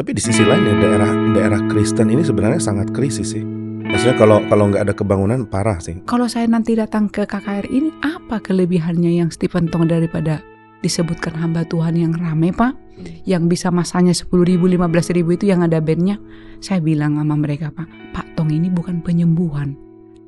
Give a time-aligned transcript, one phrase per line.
[0.00, 3.44] Tapi di sisi lain ya daerah daerah Kristen ini sebenarnya sangat krisis sih.
[3.84, 6.00] Maksudnya kalau kalau nggak ada kebangunan parah sih.
[6.08, 10.40] Kalau saya nanti datang ke KKR ini, apa kelebihannya yang Stephen Tong daripada
[10.80, 12.80] disebutkan hamba Tuhan yang rame pak?
[13.28, 16.16] Yang bisa masanya 10 ribu, 15 ribu itu yang ada bandnya.
[16.64, 19.76] Saya bilang sama mereka pak, Pak Tong ini bukan penyembuhan.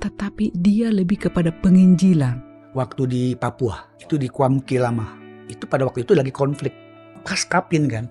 [0.04, 2.44] Tetapi dia lebih kepada penginjilan.
[2.76, 5.16] Waktu di Papua, itu di Kuamki Lama.
[5.48, 6.76] Itu pada waktu itu lagi konflik.
[7.24, 8.04] Pas kapin kan.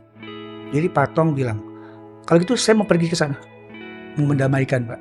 [0.71, 1.59] Jadi Pak Tong bilang,
[2.23, 3.35] kalau gitu saya mau pergi ke sana.
[4.15, 4.99] Mau mendamaikan Pak.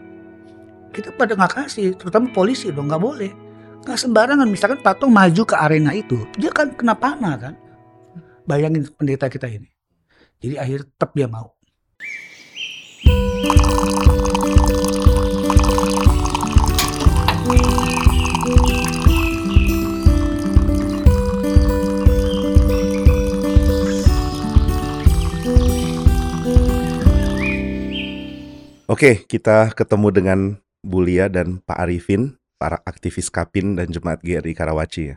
[0.91, 3.31] Kita pada nggak kasih, terutama polisi dong, nggak boleh.
[3.87, 7.55] Nggak sembarangan, misalkan Pak Tong maju ke arena itu, dia kan kena panah kan.
[8.45, 9.71] Bayangin pendeta kita ini.
[10.43, 11.55] Jadi akhir tetap dia mau.
[28.91, 30.39] Oke, kita ketemu dengan
[30.83, 35.17] Bulia dan Pak Arifin, para aktivis Kapin dan Jemaat GRI Karawaci ya.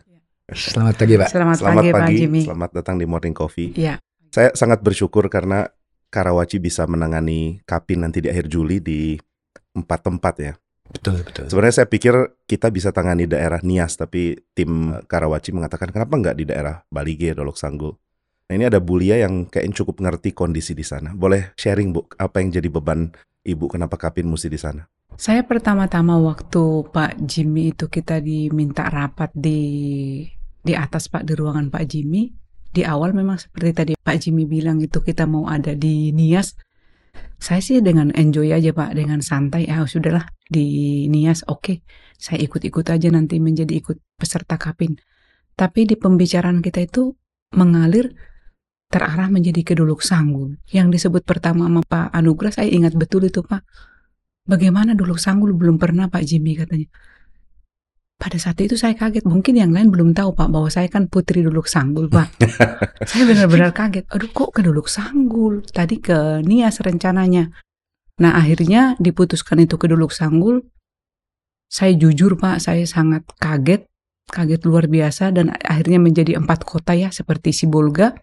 [0.53, 1.27] Selamat pagi Pak.
[1.33, 2.41] Selamat, Selamat pagi, Pak pagi, Jimmy.
[2.45, 3.73] selamat datang di Morning Coffee.
[3.73, 3.97] Ya,
[4.29, 5.73] Saya sangat bersyukur karena
[6.13, 9.17] Karawaci bisa menangani Kapin nanti di akhir Juli di
[9.73, 10.53] empat tempat ya.
[10.93, 11.49] Betul, betul.
[11.49, 12.13] Sebenarnya saya pikir
[12.45, 17.57] kita bisa tangani daerah Nias, tapi tim Karawaci mengatakan kenapa nggak di daerah Balige, Dolok
[17.57, 17.97] Sanggul.
[18.45, 21.17] Nah ini ada Bulia yang kayaknya cukup ngerti kondisi di sana.
[21.17, 23.09] Boleh sharing Bu, apa yang jadi beban
[23.43, 24.87] Ibu kenapa Kapin mesti di sana?
[25.19, 29.61] Saya pertama-tama waktu Pak Jimmy itu kita diminta rapat di
[30.63, 32.31] di atas Pak di ruangan Pak Jimmy.
[32.73, 36.57] Di awal memang seperti tadi Pak Jimmy bilang itu kita mau ada di Nias.
[37.37, 39.67] Saya sih dengan enjoy aja Pak, dengan santai.
[39.67, 41.83] Ah sudahlah di Nias oke.
[42.17, 44.97] Saya ikut-ikut aja nanti menjadi ikut peserta Kapin.
[45.53, 47.13] Tapi di pembicaraan kita itu
[47.53, 48.15] mengalir
[48.93, 50.61] terarah menjadi keduluk sanggul.
[50.69, 53.65] Yang disebut pertama sama Pak Anugrah, saya ingat betul itu Pak.
[54.45, 56.85] Bagaimana dulu sanggul belum pernah Pak Jimmy katanya.
[58.21, 61.41] Pada saat itu saya kaget, mungkin yang lain belum tahu Pak bahwa saya kan putri
[61.41, 62.37] duluk sanggul Pak.
[63.09, 67.49] saya benar-benar kaget, aduh kok ke duluk sanggul, tadi ke Nias rencananya.
[68.21, 70.61] Nah akhirnya diputuskan itu ke duluk sanggul,
[71.65, 73.89] saya jujur Pak, saya sangat kaget,
[74.29, 78.13] kaget luar biasa dan akhirnya menjadi empat kota ya seperti Sibolga,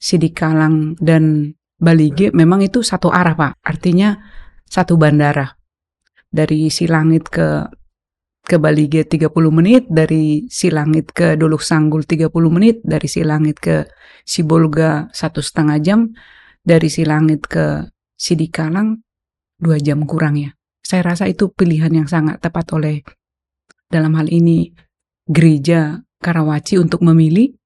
[0.00, 4.16] Sidikalang dan Balige memang itu satu arah Pak, artinya
[4.64, 5.56] satu bandara.
[6.32, 7.68] Dari Silangit ke
[8.44, 13.86] ke Balige 30 menit, dari Silangit ke Dolok Sanggul 30 menit, dari Silangit ke
[14.24, 16.10] Sibolga satu setengah jam,
[16.64, 19.00] dari Silangit ke Sidikalang
[19.60, 20.50] dua jam kurang ya.
[20.80, 23.04] Saya rasa itu pilihan yang sangat tepat oleh
[23.86, 24.72] dalam hal ini
[25.28, 27.59] gereja Karawaci untuk memilih.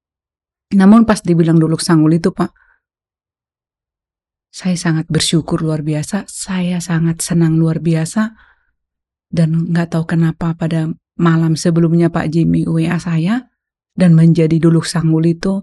[0.75, 2.51] Namun pas dibilang Dolok Sanggul itu Pak,
[4.55, 8.31] saya sangat bersyukur luar biasa, saya sangat senang luar biasa,
[9.27, 10.87] dan nggak tahu kenapa pada
[11.19, 13.51] malam sebelumnya Pak Jimmy WA saya,
[13.95, 15.59] dan menjadi duluk sanggul itu,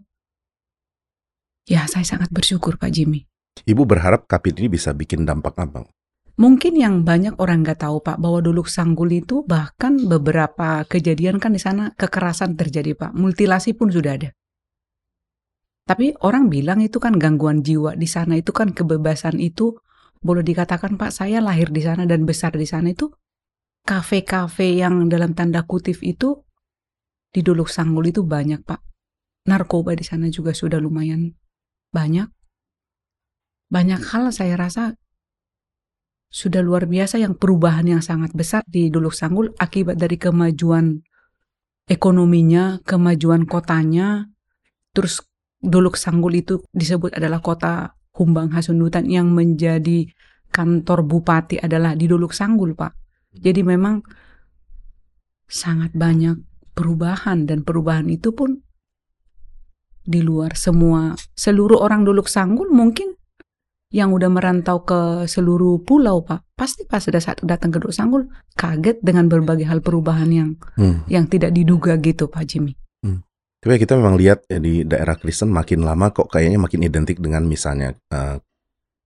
[1.65, 3.25] ya saya sangat bersyukur Pak Jimmy.
[3.65, 5.89] Ibu berharap Kapin ini bisa bikin dampak apa?
[6.37, 11.57] Mungkin yang banyak orang nggak tahu Pak bahwa duluk sanggul itu bahkan beberapa kejadian kan
[11.57, 14.37] di sana kekerasan terjadi Pak, mutilasi pun sudah ada.
[15.83, 19.75] Tapi orang bilang itu kan gangguan jiwa di sana itu kan kebebasan itu
[20.23, 23.11] boleh dikatakan Pak saya lahir di sana dan besar di sana itu
[23.83, 26.47] kafe-kafe yang dalam tanda kutip itu
[27.35, 28.81] di Dolok Sanggul itu banyak Pak.
[29.51, 31.35] Narkoba di sana juga sudah lumayan
[31.91, 32.31] banyak.
[33.73, 34.95] Banyak hal saya rasa
[36.31, 41.03] sudah luar biasa yang perubahan yang sangat besar di Dolok Sanggul akibat dari kemajuan
[41.91, 44.31] ekonominya, kemajuan kotanya,
[44.95, 45.21] terus
[45.63, 50.11] Dolok Sanggul itu disebut adalah kota Humbang Hasundutan yang menjadi
[50.53, 52.93] kantor bupati adalah di Dolok Sanggul, Pak.
[53.33, 54.05] Jadi memang
[55.49, 56.37] sangat banyak
[56.77, 58.61] perubahan dan perubahan itu pun
[60.03, 63.15] di luar semua seluruh orang Dolok Sanggul mungkin
[63.93, 66.43] yang udah merantau ke seluruh pulau, Pak.
[66.57, 68.23] Pasti pas sudah saat datang ke Dolok Sanggul
[68.57, 71.05] kaget dengan berbagai hal perubahan yang Hmm.
[71.07, 72.73] yang tidak diduga gitu, Pak Jimmy.
[73.63, 77.47] Tapi kita memang lihat ya, di daerah Kristen makin lama kok kayaknya makin identik dengan
[77.47, 78.43] misalnya eh,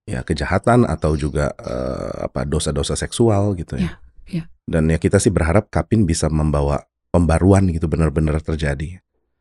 [0.08, 3.84] ya kejahatan atau juga eh, apa dosa-dosa seksual gitu ya.
[3.84, 3.92] Ya,
[4.40, 4.44] ya.
[4.64, 6.80] Dan ya kita sih berharap Kapin bisa membawa
[7.12, 8.96] pembaruan gitu benar-benar terjadi.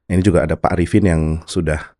[0.05, 1.95] Ini juga ada Pak Arifin yang sudah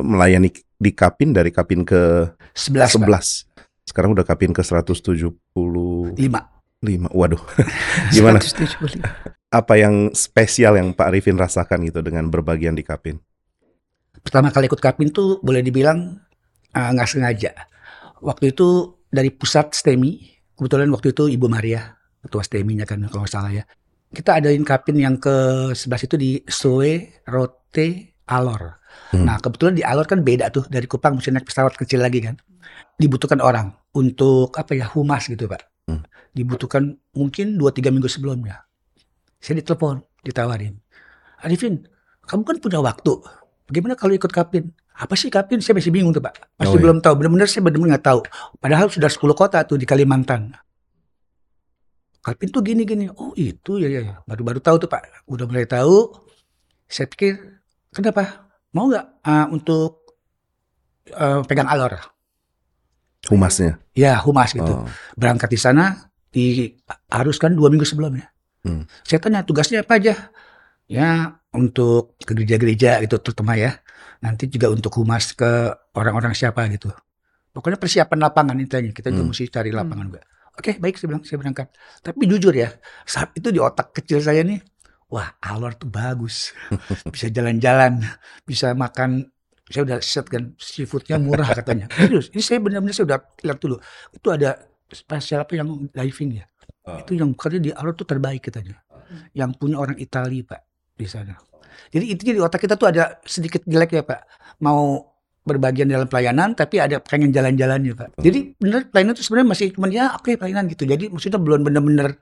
[0.00, 0.48] melayani
[0.80, 3.44] di Kapin dari Kapin ke 11, 11.
[3.84, 6.16] Sekarang udah Kapin ke 175.
[6.80, 7.12] 5.
[7.12, 7.42] Waduh.
[8.16, 8.40] Gimana?
[8.40, 9.37] 175.
[9.48, 13.16] Apa yang spesial yang Pak Arifin rasakan gitu dengan berbagian di Kapin?
[14.20, 16.20] Pertama kali ikut kapin tuh boleh dibilang
[16.74, 17.52] ah, nggak sengaja.
[18.18, 20.12] waktu itu dari pusat STEMI,
[20.58, 23.64] kebetulan waktu itu Ibu Maria, ketua STEMI-nya kan kalau nggak salah ya.
[24.12, 28.80] Kita adain kapin yang ke sebelah itu di Soe Rote Alor.
[29.14, 29.24] Hmm.
[29.24, 32.36] Nah kebetulan di Alor kan beda tuh dari Kupang mesti naik pesawat kecil lagi kan.
[32.98, 35.64] Dibutuhkan orang untuk apa ya humas gitu pak.
[35.88, 36.04] Hmm.
[36.36, 38.67] Dibutuhkan mungkin 2-3 minggu sebelumnya.
[39.38, 40.74] Saya ditelepon, ditawarin.
[41.42, 41.86] Arifin,
[42.26, 43.14] kamu kan punya waktu.
[43.70, 44.74] Bagaimana kalau ikut kapin?
[44.98, 45.62] Apa sih kapin?
[45.62, 46.34] Saya masih bingung tuh pak.
[46.58, 46.82] Masih Oh, iya.
[46.82, 47.14] belum tahu.
[47.22, 48.20] Benar-benar saya benar-benar nggak tahu.
[48.58, 50.50] Padahal sudah 10 kota tuh di Kalimantan.
[52.18, 53.06] Kapin tuh gini-gini.
[53.14, 54.00] Oh itu ya ya.
[54.02, 54.14] ya.
[54.26, 55.06] Baru-baru tahu tuh pak.
[55.30, 56.10] Udah mulai tahu.
[56.90, 57.62] Saya pikir
[57.94, 58.50] kenapa?
[58.74, 60.18] Mau nggak ah, untuk
[61.14, 61.94] eh, pegang alor?
[63.30, 63.78] Humasnya.
[63.94, 64.66] Ya humas gitu.
[64.66, 64.88] Oh.
[65.14, 68.26] Berangkat di sana diharuskan dua minggu sebelumnya.
[68.64, 68.84] Hmm.
[69.06, 70.14] Saya tanya tugasnya apa aja?
[70.88, 73.78] Ya untuk ke gereja-gereja gitu terutama ya.
[74.18, 76.90] Nanti juga untuk humas ke orang-orang siapa gitu.
[77.54, 78.90] Pokoknya persiapan lapangan intinya.
[78.90, 79.30] Kita juga Hmm.
[79.30, 80.22] mesti cari lapangan juga.
[80.58, 81.70] Oke baik saya bilang saya berangkat.
[82.02, 82.74] Tapi jujur ya
[83.06, 84.58] saat itu di otak kecil saya nih.
[85.08, 86.50] Wah alor tuh bagus.
[87.14, 88.02] Bisa jalan-jalan.
[88.44, 89.30] Bisa makan.
[89.68, 91.86] Saya udah set kan seafoodnya murah katanya.
[91.92, 92.32] Serius.
[92.32, 93.76] Ini saya benar-benar saya udah lihat dulu.
[94.12, 94.56] Itu ada
[94.88, 96.44] spesial apa yang diving ya.
[96.88, 96.96] Oh.
[97.04, 98.80] Itu yang katanya di alor tuh terbaik katanya.
[99.36, 100.60] Yang punya orang Italia pak
[100.96, 101.36] di sana.
[101.92, 104.24] Jadi intinya di otak kita tuh ada sedikit jelek ya pak.
[104.64, 105.04] Mau
[105.44, 108.08] berbagian dalam pelayanan tapi ada pengen jalan-jalannya pak.
[108.16, 108.24] Hmm.
[108.24, 110.88] Jadi bener pelayanan itu sebenarnya masih cuman ya oke pelayanan gitu.
[110.88, 112.16] Jadi maksudnya belum bener-bener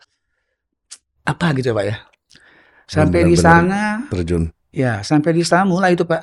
[1.22, 1.96] apa gitu ya pak ya.
[2.86, 4.44] Sampai di bener-bener sana Terjun.
[4.76, 6.20] Ya, sampai di sana mulai itu Pak.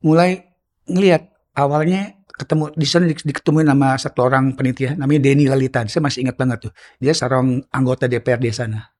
[0.00, 0.48] Mulai
[0.88, 5.88] ngelihat awalnya ketemu di sana di- diketemuin sama satu orang penitia namanya Denny Lalitan.
[5.88, 6.72] Saya masih ingat banget tuh.
[7.00, 8.92] Dia seorang anggota DPRD sana.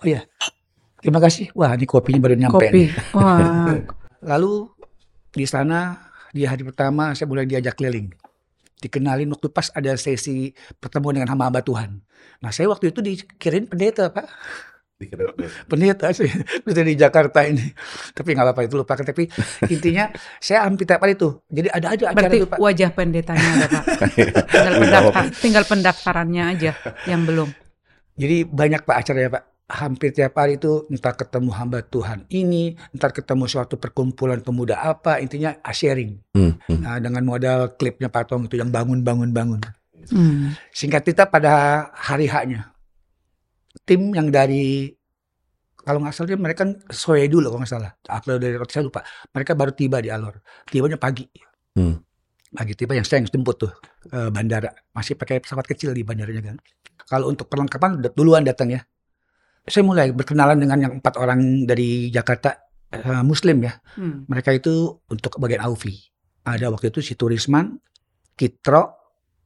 [0.00, 0.22] Oh ya.
[1.00, 1.50] Terima kasih.
[1.56, 2.70] Wah, ini kopinya baru nyampe.
[2.70, 2.76] Kopi.
[2.76, 2.88] nih.
[3.16, 3.76] Wah,
[4.30, 4.68] Lalu
[5.34, 5.96] di sana
[6.30, 8.12] di hari pertama saya mulai diajak keliling.
[8.80, 12.00] Dikenalin waktu pas ada sesi pertemuan dengan hamba-hamba Tuhan.
[12.40, 14.24] Nah, saya waktu itu dikirim pendeta, Pak
[15.64, 16.28] pendeta sih
[16.66, 17.72] di Jakarta ini.
[18.12, 19.24] Tapi nggak apa-apa itu lupakan tapi
[19.72, 20.12] intinya
[20.44, 23.68] saya hampir tiap hari itu jadi ada aja acara berarti itu pak wajah pendetanya ada
[23.70, 23.84] Pak.
[24.50, 26.72] Tinggal, pendaftar, tinggal pendaftarannya aja
[27.08, 27.48] yang belum.
[28.20, 29.44] jadi banyak pak acara ya pak.
[29.70, 35.22] Hampir tiap hari itu entar ketemu hamba Tuhan ini entar ketemu suatu perkumpulan pemuda apa
[35.22, 36.18] intinya sharing.
[36.34, 36.80] Hmm, hmm.
[36.82, 39.62] Nah, dengan modal klipnya Pak Tong itu yang bangun bangun bangun.
[40.10, 40.58] Hmm.
[40.74, 42.69] singkat cerita pada hari haknya
[43.84, 44.90] tim yang dari
[45.80, 49.00] kalau nggak salah dia mereka kan soe dulu kalau nggak salah atau dari saya lupa
[49.32, 51.24] mereka baru tiba di Alor tibanya pagi
[51.70, 52.02] Hmm.
[52.50, 53.72] pagi tiba yang saya yang jemput tuh
[54.10, 56.56] ke bandara masih pakai pesawat kecil di bandaranya kan
[57.06, 58.82] kalau untuk perlengkapan duluan datang ya
[59.62, 62.58] saya mulai berkenalan dengan yang empat orang dari Jakarta
[62.90, 64.26] eh, Muslim ya Hmm.
[64.26, 65.94] mereka itu untuk bagian Aufi.
[66.42, 67.78] Ada waktu itu si Turisman,
[68.34, 68.82] Kitro,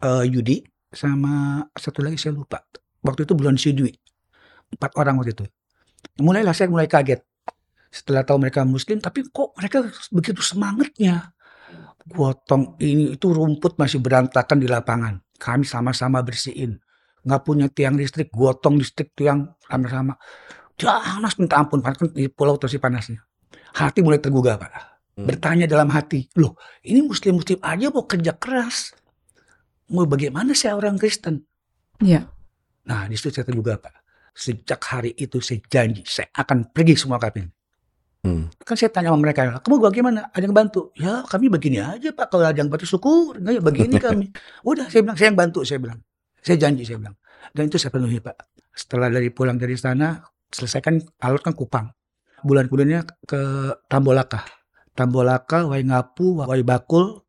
[0.01, 2.63] eh, Yudi, sama satu lagi saya lupa.
[3.05, 3.91] Waktu itu bulan Sidwi.
[4.73, 5.45] Empat orang waktu itu.
[6.21, 7.21] Mulailah saya mulai kaget.
[7.93, 11.33] Setelah tahu mereka Muslim, tapi kok mereka begitu semangatnya.
[12.05, 15.21] Gotong ini itu rumput masih berantakan di lapangan.
[15.41, 16.77] Kami sama-sama bersihin.
[17.25, 20.19] Nggak punya tiang listrik, gotong listrik tiang sama-sama.
[20.77, 23.23] Panas minta ampun, panas kan di pulau terus panasnya.
[23.75, 25.31] Hati mulai tergugah Pak Hmm.
[25.31, 28.99] bertanya dalam hati, loh ini muslim-muslim aja mau kerja keras.
[29.95, 31.47] Mau bagaimana saya orang Kristen?
[32.03, 32.27] Iya.
[32.91, 33.95] Nah di situ saya tergugah Pak.
[34.35, 37.47] Sejak hari itu saya janji, saya akan pergi semua kapin.
[38.25, 38.49] Hmm.
[38.65, 40.33] Kan saya tanya sama mereka, kamu bagaimana?
[40.33, 40.91] Ada yang bantu?
[40.97, 43.37] Ya kami begini aja Pak, kalau ada yang bantu syukur.
[43.37, 44.27] Enggak ya begini kami.
[44.69, 46.01] Udah saya bilang, saya yang bantu, saya bilang.
[46.41, 47.15] Saya janji, saya bilang.
[47.53, 48.37] Dan itu saya penuhi Pak.
[48.73, 51.93] Setelah dari pulang dari sana, selesaikan alur kan Kupang.
[52.41, 53.41] Bulan kemudiannya ke
[53.93, 54.45] Tambolaka.
[54.97, 57.21] Tambolaka, Wai Ngapu, Wai Bakul,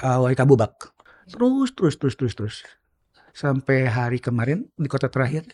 [0.00, 0.96] uh, Wai Kabubak.
[1.28, 2.56] Terus, terus, terus, terus, terus.
[3.36, 5.44] Sampai hari kemarin di kota terakhir,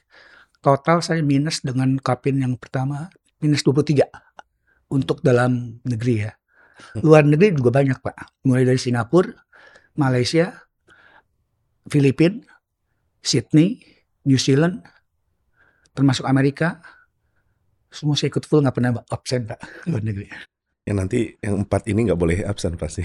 [0.64, 3.12] total saya minus dengan kapin yang pertama,
[3.44, 4.08] minus 23
[4.88, 6.32] untuk dalam negeri ya.
[7.04, 8.48] Luar negeri juga banyak Pak.
[8.48, 9.30] Mulai dari Singapura,
[10.00, 10.64] Malaysia,
[11.84, 12.40] Filipina,
[13.20, 13.84] Sydney,
[14.24, 14.80] New Zealand,
[15.92, 16.80] termasuk Amerika.
[17.92, 20.53] Semua saya ikut full nggak pernah absen Pak luar negeri.
[20.84, 23.00] Yang nanti yang empat ini nggak boleh absen pasti.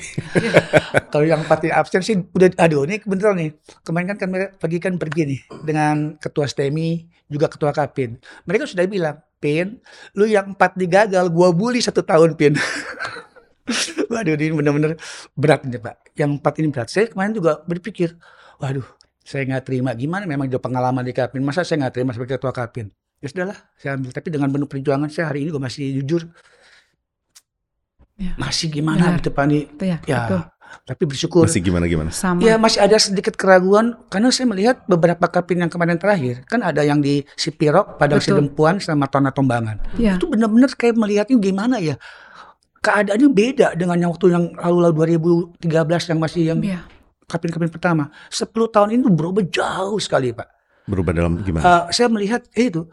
[1.16, 3.56] Kalau yang pasti absen sih udah aduh ini beneran nih.
[3.88, 8.20] Kemarin kan kami pagi kan pergi nih dengan ketua STEMI juga ketua Kapin.
[8.44, 9.80] Mereka sudah bilang, Pin,
[10.20, 12.60] lu yang empat digagal, gua bully satu tahun Pin.
[14.12, 15.00] waduh ini bener-bener
[15.40, 16.20] berat nih Pak.
[16.20, 16.88] Yang empat ini berat.
[16.92, 18.20] Saya kemarin juga berpikir,
[18.60, 18.84] waduh
[19.24, 21.40] saya nggak terima gimana memang ada pengalaman di Kapin.
[21.48, 22.92] Masa saya nggak terima sebagai ketua Kapin?
[23.24, 24.12] Ya sudahlah, saya ambil.
[24.12, 26.28] Tapi dengan penuh perjuangan saya hari ini gue masih jujur.
[28.20, 28.36] Ya.
[28.36, 29.48] Masih gimana Benar.
[29.48, 30.38] nih Itu ya, Ya, itu.
[30.86, 31.50] Tapi bersyukur.
[31.50, 32.14] Masih gimana-gimana?
[32.14, 32.46] Sama.
[32.46, 36.86] Ya masih ada sedikit keraguan karena saya melihat beberapa kapin yang kemarin terakhir kan ada
[36.86, 38.38] yang di Sipirok, Padang Betul.
[38.38, 39.82] Sidempuan sama Tona Tombangan.
[39.98, 40.14] Ya.
[40.20, 41.98] Itu benar-benar kayak melihatnya gimana ya?
[42.80, 44.94] Keadaannya beda dengan yang waktu yang lalu-lalu
[45.58, 46.80] 2013 yang masih yang Ya.
[47.26, 48.14] kapin-kapin pertama.
[48.30, 50.48] 10 tahun ini berubah jauh sekali, Pak.
[50.86, 51.66] Berubah dalam gimana?
[51.66, 52.86] Eh, saya melihat eh, itu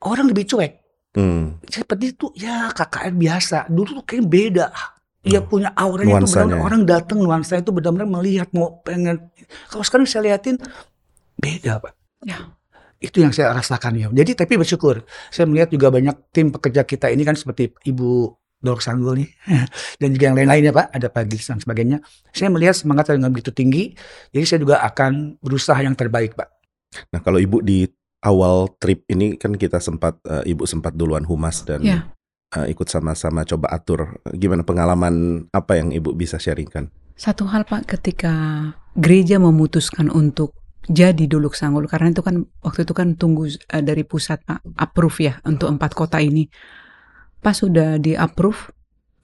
[0.00, 0.83] orang lebih cuek.
[1.14, 1.62] Hmm.
[1.64, 3.58] Seperti itu ya KKN biasa.
[3.70, 4.66] Dulu tuh kayak beda.
[5.24, 5.48] Dia Hmm.
[5.48, 6.64] punya auranya itu Nuansanya benar ya.
[6.66, 9.30] orang datang nuansa itu benar-benar melihat mau pengen.
[9.70, 10.58] Kalau sekarang saya liatin
[11.38, 11.92] beda, Pak.
[12.26, 12.52] Ya.
[13.00, 14.08] Itu yang saya rasakan ya.
[14.10, 15.04] Jadi tapi bersyukur.
[15.28, 19.28] Saya melihat juga banyak tim pekerja kita ini kan seperti Ibu Dorok Sanggul nih
[20.00, 22.00] dan juga yang lain-lainnya Pak, ada Pak Gis dan sebagainya.
[22.32, 23.92] Saya melihat semangat dengan begitu tinggi.
[24.32, 26.48] Jadi saya juga akan berusaha yang terbaik, Pak.
[27.12, 27.84] Nah, kalau Ibu di
[28.24, 32.08] awal trip ini kan kita sempat eh, Ibu sempat duluan humas dan Ya.
[32.56, 36.88] eh, ikut sama-sama coba atur gimana pengalaman apa yang Ibu bisa sharingkan?
[37.14, 38.34] Satu hal Pak, ketika
[38.98, 44.02] gereja memutuskan untuk jadi Duluk Sanggul, karena itu kan waktu itu kan tunggu eh, dari
[44.02, 46.50] pusat Pak approve ya untuk empat kota ini.
[47.38, 48.72] Pas sudah di approve,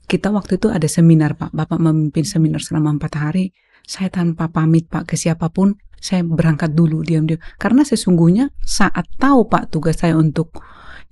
[0.07, 3.51] kita waktu itu ada seminar Pak, Bapak memimpin seminar selama empat hari.
[3.85, 7.39] Saya tanpa pamit Pak ke siapa pun, saya berangkat dulu diam-diam.
[7.57, 10.57] Karena sesungguhnya saat tahu Pak tugas saya untuk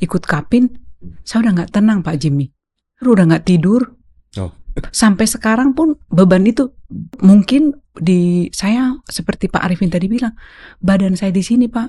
[0.01, 0.73] ikut kapin,
[1.23, 2.51] saya udah nggak tenang Pak Jimmy.
[3.05, 3.95] Udah nggak tidur,
[4.37, 4.53] Oh.
[4.93, 6.71] sampai sekarang pun beban itu
[7.19, 10.37] mungkin di saya seperti Pak Arifin tadi bilang
[10.79, 11.89] badan saya di sini Pak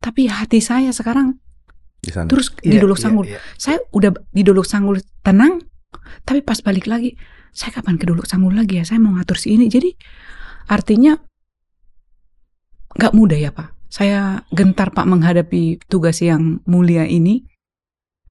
[0.00, 1.36] tapi hati saya sekarang
[2.00, 2.26] di sana.
[2.26, 3.38] terus di Iya, Dolok iya, Sanggul iya.
[3.54, 5.62] saya udah di Dolok Sanggul tenang
[6.24, 7.14] tapi pas balik lagi
[7.52, 9.92] saya kapan ke Dolok Sanggul lagi ya saya mau ngatur si ini jadi
[10.66, 11.14] artinya
[12.96, 13.76] nggak mudah ya Pak.
[13.86, 17.46] Saya gentar Pak menghadapi tugas yang mulia ini.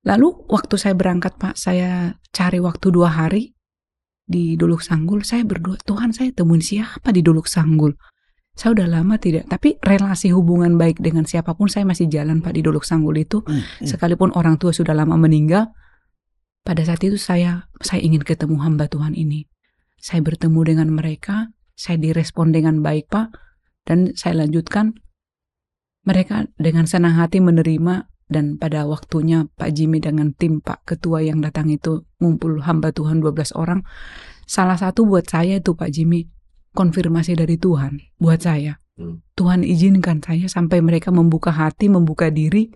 [0.06, 3.56] Lalu waktu saya berangkat Pak saya cari waktu dua hari
[4.26, 5.26] di Dolok Sanggul.
[5.26, 7.98] Saya berdoa Tuhan saya temuin siapa di Dolok Sanggul?
[8.56, 12.54] Saya udah lama tidak tapi relasi hubungan baik dengan siapa pun saya masih jalan Pak
[12.54, 13.42] di Dolok Sanggul itu.
[13.46, 13.88] Hmm, hmm.
[13.90, 15.74] sekalipun orang tua sudah lama meninggal
[16.66, 19.46] pada saat itu saya saya ingin ketemu hamba Tuhan ini.
[19.98, 23.28] Saya bertemu dengan mereka saya direspon dengan baik Pak
[23.86, 24.98] dan saya lanjutkan
[26.06, 31.46] mereka dengan senang hati menerima dan pada waktunya Pak Jimmy dengan tim Pak Ketua yang
[31.46, 33.86] datang itu ngumpul hamba Tuhan 12 orang.
[34.50, 36.30] Salah satu buat saya itu Pak Jimmy
[36.74, 38.82] konfirmasi dari Tuhan buat saya.
[38.98, 39.22] Hmm.
[39.38, 42.74] Tuhan izinkan saya sampai mereka membuka hati membuka diri.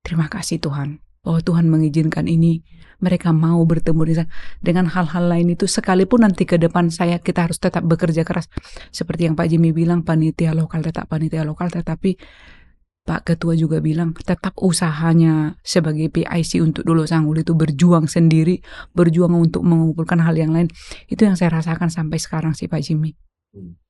[0.00, 2.64] Terima kasih Tuhan bahwa Tuhan mengizinkan ini
[3.00, 4.28] mereka mau bertemu di sana.
[4.60, 8.46] dengan hal-hal lain itu sekalipun nanti ke depan saya kita harus tetap bekerja keras
[8.94, 12.16] seperti yang Pak Jimmy bilang panitia lokal tetap panitia lokal tetapi
[13.00, 18.60] Pak Ketua juga bilang tetap usahanya sebagai PIC untuk dulu Sanggul itu berjuang sendiri,
[18.94, 20.68] berjuang untuk mengumpulkan hal yang lain.
[21.08, 23.16] Itu yang saya rasakan sampai sekarang sih Pak Jimmy.
[23.56, 23.80] Hmm.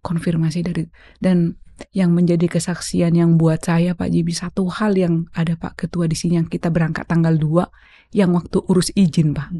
[0.00, 0.86] Konfirmasi dari
[1.18, 1.58] dan
[1.94, 6.16] yang menjadi kesaksian yang buat saya Pak Jimmy satu hal yang ada Pak Ketua di
[6.18, 9.50] sini yang kita berangkat tanggal 2 yang waktu urus izin Pak.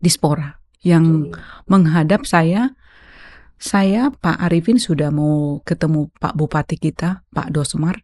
[0.00, 1.32] Dispora yang
[1.70, 2.76] menghadap saya
[3.56, 8.02] saya Pak Arifin sudah mau ketemu Pak Bupati kita Pak Dosmar.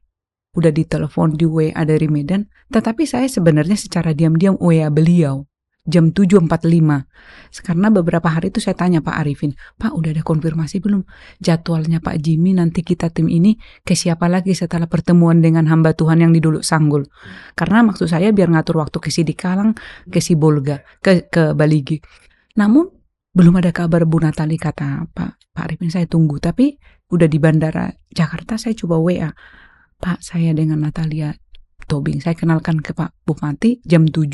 [0.56, 2.48] Udah ditelepon di WA dari Medan.
[2.72, 5.49] Tetapi saya sebenarnya secara diam-diam WA beliau
[5.88, 6.44] jam 7.45
[7.64, 11.08] karena beberapa hari itu saya tanya Pak Arifin Pak udah ada konfirmasi belum?
[11.40, 16.20] Jadwalnya Pak Jimmy nanti kita tim ini ke siapa lagi setelah pertemuan dengan hamba Tuhan
[16.20, 17.08] yang di Dulu Sanggul?
[17.56, 19.72] Karena maksud saya biar ngatur waktu ke Sidikalang
[20.12, 21.98] ke Sibolga ke ke Baligi.
[22.60, 22.86] Namun
[23.32, 26.36] belum ada kabar Bu Natali kata Pak Pak Arifin saya tunggu.
[26.38, 26.76] Tapi
[27.10, 29.30] udah di bandara Jakarta saya coba WA
[29.96, 31.34] Pak saya dengan Natalia
[31.90, 34.30] Tobing saya kenalkan ke Pak Bupati jam 7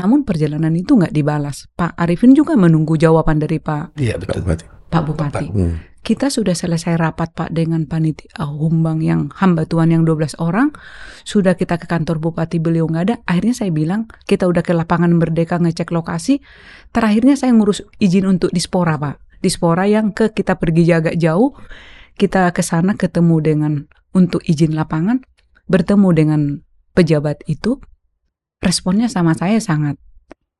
[0.00, 4.40] namun perjalanan itu nggak dibalas Pak Arifin juga menunggu jawaban dari Pak Iya Pak betul.
[4.48, 4.64] Bupati.
[4.88, 5.76] Pak Bupati Hmm.
[6.00, 10.72] kita sudah selesai rapat Pak dengan panitia Humbang yang hamba Tuhan yang 12 orang.
[11.28, 13.16] Sudah kita ke kantor Bupati beliau nggak ada.
[13.28, 16.40] Akhirnya saya bilang kita udah ke lapangan Merdeka ngecek lokasi.
[16.96, 19.44] Terakhirnya saya ngurus izin untuk dispora Pak.
[19.44, 21.52] Dispora yang ke kita pergi agak jauh.
[22.16, 23.72] Kita ke sana ketemu dengan
[24.16, 25.20] untuk izin lapangan.
[25.68, 26.40] Bertemu dengan
[26.96, 27.76] pejabat itu.
[28.60, 29.96] Responnya sama saya sangat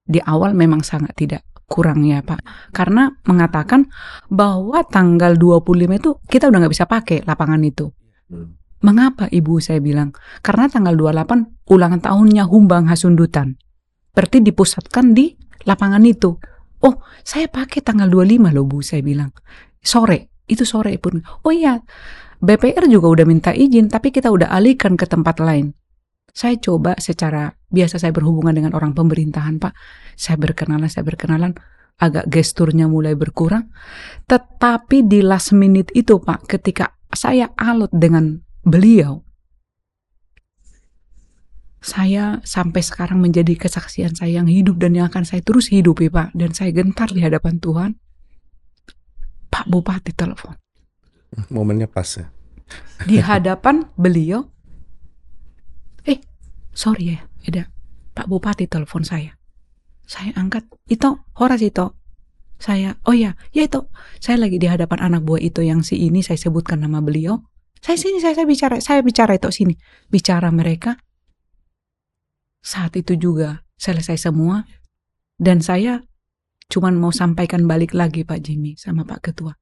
[0.08, 2.72] di awal memang sangat tidak kurang ya Pak.
[2.74, 3.86] Karena mengatakan
[4.26, 7.92] bahwa tanggal 25 itu kita udah nggak bisa pakai lapangan itu.
[8.26, 8.58] Hmm.
[8.80, 10.16] Mengapa ibu saya bilang?
[10.40, 13.60] Karena tanggal 28 ulangan tahunnya Humbang Hasundutan.
[14.16, 15.36] Berarti dipusatkan di
[15.68, 16.40] lapangan itu.
[16.80, 19.36] Oh, saya pakai tanggal 25 loh Bu, saya bilang.
[19.84, 21.20] Sore, itu sore pun.
[21.44, 21.84] Oh iya,
[22.40, 25.76] BPR juga udah minta izin, tapi kita udah alihkan ke tempat lain.
[26.30, 29.74] Saya coba secara biasa saya berhubungan dengan orang pemerintahan, Pak.
[30.14, 31.54] Saya berkenalan, saya berkenalan,
[32.00, 33.68] agak gesturnya mulai berkurang.
[34.26, 39.20] Tetapi di last minute itu, Pak, ketika saya alot dengan beliau,
[41.80, 46.36] saya sampai sekarang menjadi kesaksian saya yang hidup dan yang akan saya terus hidupi, Pak.
[46.36, 47.90] Dan saya gentar di hadapan Tuhan.
[49.50, 50.54] Pak Bupati telepon.
[51.50, 52.26] Momennya pas ya.
[53.02, 54.46] Di hadapan beliau,
[56.74, 57.70] sorry ya, ada
[58.14, 59.38] Pak Bupati telepon saya.
[60.10, 61.94] Saya angkat, itu, Horas itu.
[62.60, 63.86] Saya, oh ya, ya itu.
[64.18, 67.40] Saya lagi di hadapan anak buah itu yang si ini, saya sebutkan nama beliau.
[67.80, 69.74] Saya sini, saya, saya bicara, saya bicara itu sini.
[70.12, 71.00] Bicara mereka.
[72.60, 74.68] Saat itu juga selesai semua.
[75.40, 76.04] Dan saya
[76.68, 79.56] cuman mau sampaikan balik lagi Pak Jimmy sama Pak Ketua.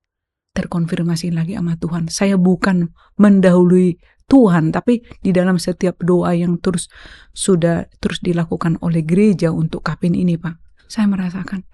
[0.59, 2.11] Terkonfirmasi lagi sama Tuhan.
[2.11, 3.95] Saya bukan mendahului
[4.29, 6.93] Tuhan, tapi di dalam setiap doa yang terus
[7.33, 10.85] sudah terus dilakukan oleh gereja untuk kapin ini, Pak.
[10.85, 11.65] Saya merasakan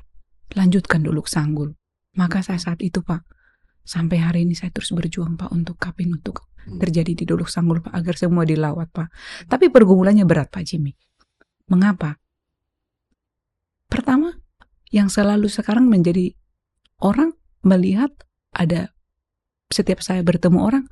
[0.54, 1.74] lanjutkan dulu sanggul.
[2.14, 3.26] Maka saya saat itu, Pak,
[3.82, 7.92] sampai hari ini saya terus berjuang, Pak, untuk kapin untuk terjadi di Dolok Sanggul, Pak,
[7.92, 9.10] agar semua dilawat, Pak.
[9.50, 10.94] Tapi pergumulannya berat, Pak Jimmy.
[11.66, 12.22] Mengapa?
[13.90, 14.30] Pertama,
[14.94, 16.32] yang selalu sekarang menjadi
[17.02, 17.34] orang
[17.66, 18.14] melihat
[18.54, 18.94] ada
[19.68, 20.84] setiap saya bertemu orang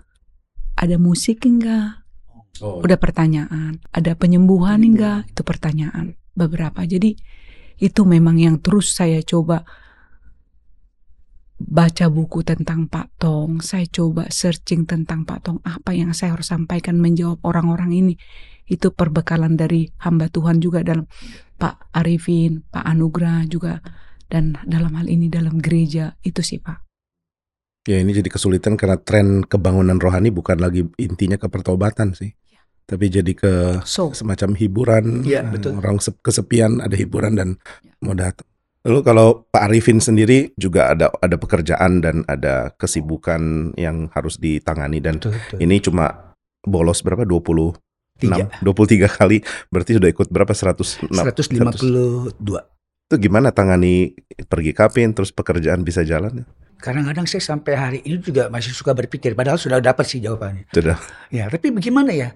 [0.82, 2.02] ada musik enggak?
[2.58, 3.78] Oh, udah pertanyaan.
[3.94, 5.30] Ada penyembuhan enggak?
[5.30, 6.82] Itu pertanyaan beberapa.
[6.82, 7.14] Jadi
[7.78, 9.62] itu memang yang terus saya coba
[11.62, 13.62] baca buku tentang Pak Tong.
[13.62, 15.58] Saya coba searching tentang Pak Tong.
[15.62, 18.14] Apa yang saya harus sampaikan menjawab orang-orang ini?
[18.66, 21.06] Itu perbekalan dari hamba Tuhan juga dalam
[21.62, 23.78] Pak Arifin Pak Anugrah juga
[24.26, 26.18] dan dalam hal ini dalam gereja.
[26.26, 26.91] Itu sih Pak
[27.82, 32.30] Ya ini jadi kesulitan karena tren kebangunan rohani bukan lagi intinya ke pertobatan sih.
[32.86, 35.26] Tapi jadi ke so semacam hiburan.
[35.26, 35.78] Eh, betul.
[35.78, 37.48] Orang sep- kesepian ada hiburan dan
[37.98, 38.46] mau datang.
[38.82, 44.98] Lalu kalau Pak Arifin sendiri juga ada ada pekerjaan dan ada kesibukan yang harus ditangani
[44.98, 45.58] dan Betul, betul.
[45.62, 46.34] ini cuma
[46.66, 47.78] bolos berapa 26
[48.18, 48.46] Tiga.
[48.62, 52.38] 23 kali berarti sudah ikut berapa 100 152.
[53.02, 54.14] itu gimana tangani
[54.46, 56.46] pergi kapin terus pekerjaan bisa jalan
[56.82, 60.66] Kadang-kadang saya sampai hari ini juga masih suka berpikir, padahal sudah dapat sih jawabannya.
[60.74, 60.98] sudah
[61.30, 62.34] Ya, tapi bagaimana ya?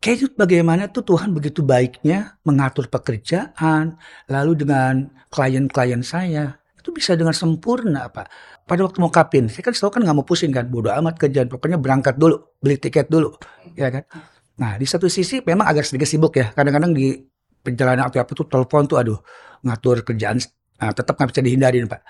[0.00, 4.00] Kayaknya bagaimana tuh Tuhan begitu baiknya mengatur pekerjaan,
[4.30, 8.26] lalu dengan klien-klien saya, itu bisa dengan sempurna Pak.
[8.64, 11.52] Pada waktu mau kapin, saya kan selalu kan nggak mau pusing kan, bodo amat kerjaan,
[11.52, 13.36] pokoknya berangkat dulu, beli tiket dulu,
[13.76, 14.08] ya kan.
[14.56, 17.20] Nah di satu sisi memang agak sedikit sibuk ya, kadang-kadang di
[17.60, 19.18] perjalanan atau apa tuh telepon tuh aduh
[19.66, 20.38] ngatur kerjaan
[20.78, 22.00] nah, tetap nggak bisa dihindarin Pak.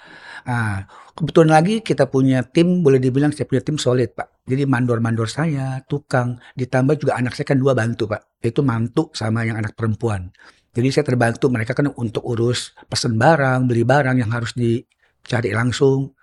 [0.48, 4.46] Nah, kebetulan lagi kita punya tim, boleh dibilang saya punya tim solid Pak.
[4.46, 8.40] Jadi mandor-mandor saya, tukang, ditambah juga anak saya kan dua bantu Pak.
[8.44, 10.30] Itu mantu sama yang anak perempuan.
[10.72, 16.14] Jadi saya terbantu mereka kan untuk urus pesen barang, beli barang yang harus dicari langsung.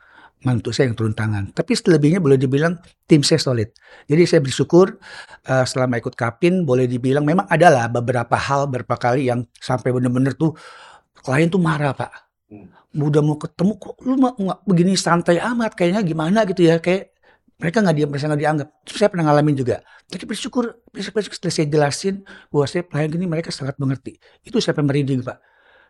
[0.45, 1.49] Mantu saya yang turun tangan.
[1.57, 2.77] Tapi selebihnya boleh dibilang
[3.09, 3.73] tim saya solid.
[4.05, 5.01] Jadi saya bersyukur
[5.41, 10.37] eh, selama ikut kapin boleh dibilang memang adalah beberapa hal beberapa kali yang sampai bener-bener
[10.37, 10.53] tuh
[11.25, 12.24] klien tuh marah Pak
[12.95, 17.15] udah mau ketemu kok lu nggak begini santai amat kayaknya gimana gitu ya kayak
[17.55, 18.67] mereka nggak diam merasa nggak dianggap.
[18.83, 19.79] Terus saya pernah ngalamin juga.
[20.11, 22.15] Tapi bersyukur besok-besok setelah saya jelasin
[22.51, 24.19] bahwa saya pelayan gini mereka sangat mengerti.
[24.43, 25.39] Itu saya merinding pak?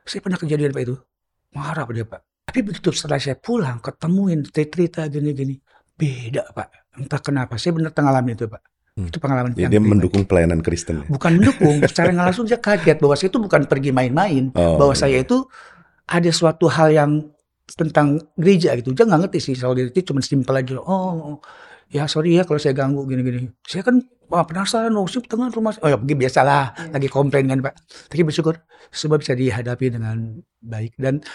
[0.05, 0.95] Saya pernah kejadian pak itu.
[1.57, 2.21] Marah pak dia pak.
[2.45, 5.57] Tapi begitu setelah saya pulang ketemuin cerita gini-gini
[5.97, 6.69] beda pak.
[7.01, 8.61] Entah kenapa saya benar ngalamin itu pak.
[8.95, 9.11] Hmm.
[9.11, 11.11] itu pengalaman jadi yang dia mendukung pelayanan Kristen ya?
[11.11, 14.55] bukan mendukung secara nggak langsung dia kaget bahwa saya itu bukan pergi main-main.
[14.55, 15.01] Oh, bahwa iya.
[15.03, 15.43] saya itu
[16.05, 17.11] ada suatu hal yang
[17.73, 18.93] tentang gereja gitu.
[18.93, 20.77] Dia nggak ngerti sih soal itu cuma simpel aja.
[20.77, 21.41] Oh,
[21.89, 23.49] ya sorry ya kalau saya ganggu gini-gini.
[23.65, 25.73] Saya kan wah, penasaran oh, tengah rumah.
[25.81, 27.73] Oh ya pergi biasalah lagi komplain kan Pak.
[28.13, 28.61] Tapi bersyukur
[28.93, 31.25] semua bisa dihadapi dengan baik dan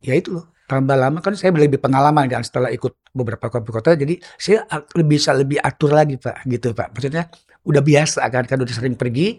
[0.00, 0.48] ya itu loh.
[0.62, 4.64] Tambah lama kan saya lebih pengalaman kan setelah ikut beberapa kota-kota jadi saya
[4.96, 6.96] lebih bisa lebih atur lagi Pak gitu Pak.
[6.96, 7.28] Maksudnya
[7.68, 9.36] udah biasa kan kan udah sering pergi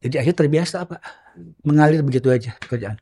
[0.00, 1.00] jadi akhirnya terbiasa Pak
[1.68, 2.96] mengalir begitu aja kerjaan.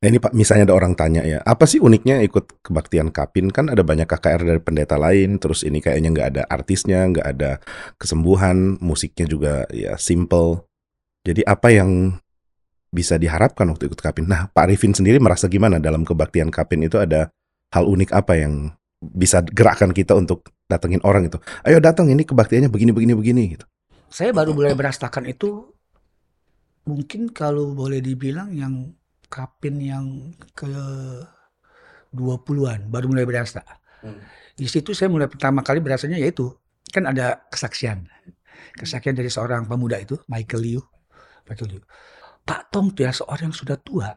[0.00, 3.52] Nah ini Pak, misalnya ada orang tanya ya, apa sih uniknya ikut kebaktian Kapin?
[3.52, 7.50] Kan ada banyak KKR dari pendeta lain, terus ini kayaknya nggak ada artisnya, nggak ada
[8.00, 10.64] kesembuhan, musiknya juga ya simple.
[11.22, 12.16] Jadi apa yang
[12.92, 14.28] bisa diharapkan waktu ikut Kapin?
[14.28, 17.28] Nah Pak Arifin sendiri merasa gimana dalam kebaktian Kapin itu ada
[17.72, 21.40] hal unik apa yang bisa gerakkan kita untuk datengin orang itu?
[21.66, 23.66] Ayo datang ini kebaktiannya begini begini begini gitu.
[24.12, 25.72] Saya baru mulai merasakan itu
[26.84, 28.92] mungkin kalau boleh dibilang yang
[29.32, 30.68] kapin yang ke
[32.12, 33.64] 20-an baru mulai berasa.
[34.04, 34.20] Hmm.
[34.52, 36.52] Di situ saya mulai pertama kali berasanya yaitu
[36.92, 38.04] kan ada kesaksian.
[38.76, 40.82] Kesaksian dari seorang pemuda itu, Michael Liu.
[41.48, 41.82] Michael Liu.
[42.44, 44.12] Pak Tong tuh ya seorang yang sudah tua.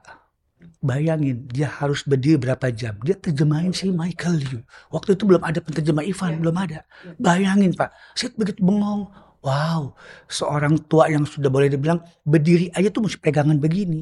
[0.82, 2.99] Bayangin dia harus berdiri berapa jam.
[3.06, 4.60] Dia terjemahin si Michael Liu.
[4.91, 6.84] Waktu itu belum ada penterjemah Ivan, belum ada.
[7.15, 9.08] Bayangin Pak, saya begitu bengong.
[9.45, 9.93] Wow,
[10.25, 14.01] seorang tua yang sudah boleh dibilang berdiri aja tuh mesti pegangan begini.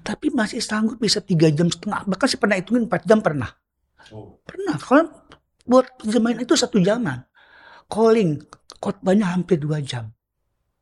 [0.00, 2.08] Tapi masih sanggup bisa tiga jam setengah.
[2.08, 3.52] Bahkan saya pernah hitungin empat jam pernah.
[4.48, 4.80] Pernah.
[4.80, 5.12] Kalau
[5.68, 7.20] buat terjemahin itu satu jaman.
[7.84, 8.40] Calling,
[8.80, 10.08] khotbahnya hampir dua jam.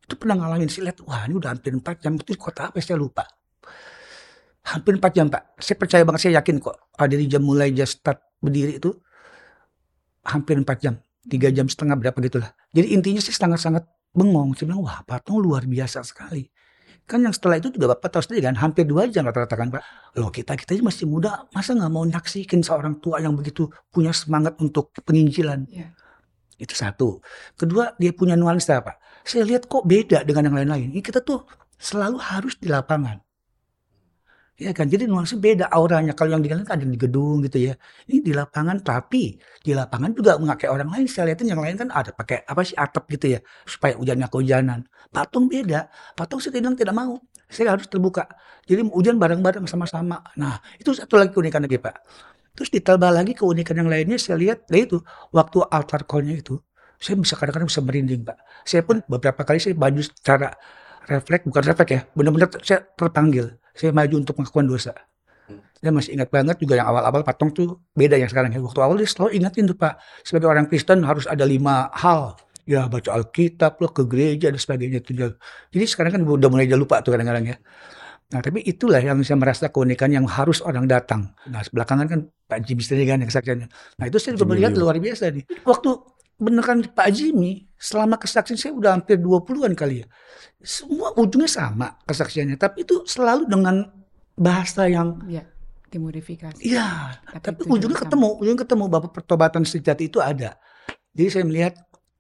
[0.06, 0.70] Itu pernah ngalamin.
[0.70, 2.14] Saya lihat, wah ini udah hampir empat jam.
[2.14, 3.26] Itu kota apa saya lupa.
[4.70, 5.58] Hampir empat jam Pak.
[5.58, 6.94] Saya percaya banget, saya yakin kok.
[6.94, 8.94] Ada di jam mulai just start berdiri itu.
[10.30, 10.94] Hampir empat jam.
[11.26, 12.54] Tiga jam setengah berapa gitu lah.
[12.70, 13.82] Jadi intinya sih sangat-sangat
[14.16, 14.56] bengong.
[14.56, 16.48] Saya bilang, wah Pak Tong luar biasa sekali.
[17.06, 19.82] Kan yang setelah itu juga Bapak tahu sendiri kan, hampir dua jam rata-rata kan Pak.
[20.18, 24.10] Loh kita, kita ini masih muda, masa nggak mau nyaksikin seorang tua yang begitu punya
[24.10, 25.70] semangat untuk penginjilan.
[25.70, 25.94] Iya.
[26.58, 27.22] Itu satu.
[27.54, 29.22] Kedua, dia punya nuansa Pak.
[29.22, 30.88] Saya lihat kok beda dengan yang lain-lain.
[30.90, 31.46] Ini kita tuh
[31.78, 33.25] selalu harus di lapangan.
[34.56, 36.16] Ya kan, jadi nuansa beda auranya.
[36.16, 37.76] Kalau yang di kan ada di gedung gitu ya.
[38.08, 41.04] Ini di lapangan, tapi di lapangan juga memakai orang lain.
[41.04, 44.88] Saya lihatin yang lain kan ada pakai apa sih atap gitu ya, supaya hujannya kehujanan.
[45.12, 45.92] Patung beda.
[46.16, 47.20] Patung saya bilang tidak mau.
[47.52, 48.24] Saya harus terbuka.
[48.64, 50.24] Jadi hujan bareng-bareng sama-sama.
[50.40, 51.94] Nah, itu satu lagi keunikan lagi Pak.
[52.56, 56.56] Terus ditambah lagi keunikan yang lainnya saya lihat, nah itu waktu altar call-nya itu,
[56.96, 58.40] saya bisa kadang-kadang bisa merinding Pak.
[58.64, 60.56] Saya pun beberapa kali saya maju secara
[61.04, 63.60] refleks, bukan refleks ya, benar-benar saya terpanggil.
[63.76, 64.92] Saya maju untuk melakukan dosa.
[65.76, 68.58] Saya masih ingat banget juga yang awal-awal patung tuh beda yang sekarang ya.
[68.58, 72.40] Waktu awal dia selalu ingatin tuh Pak, sebagai orang Kristen harus ada lima hal.
[72.66, 75.14] Ya baca Alkitab loh, ke gereja dan sebagainya itu.
[75.70, 77.56] Jadi sekarang kan udah mulai lupa tuh kadang-kadang ya.
[78.34, 81.30] Nah tapi itulah yang saya merasa keunikan yang harus orang datang.
[81.46, 83.68] Nah belakangan kan Pak Jimmy kan yang kesaksiannya.
[83.70, 85.46] Nah itu saya juga melihat luar biasa nih.
[85.62, 85.90] Waktu
[86.36, 90.06] beneran Pak Jimmy selama kesaksian saya udah hampir 20-an kali ya.
[90.60, 92.56] Semua ujungnya sama kesaksiannya.
[92.60, 93.88] Tapi itu selalu dengan
[94.36, 95.44] bahasa yang Ya,
[95.88, 96.60] dimodifikasi.
[96.60, 100.60] Iya, Tapi tapi itu ujungnya ketemu, ujungnya ketemu bahwa pertobatan sejati itu ada.
[101.16, 101.74] Jadi saya melihat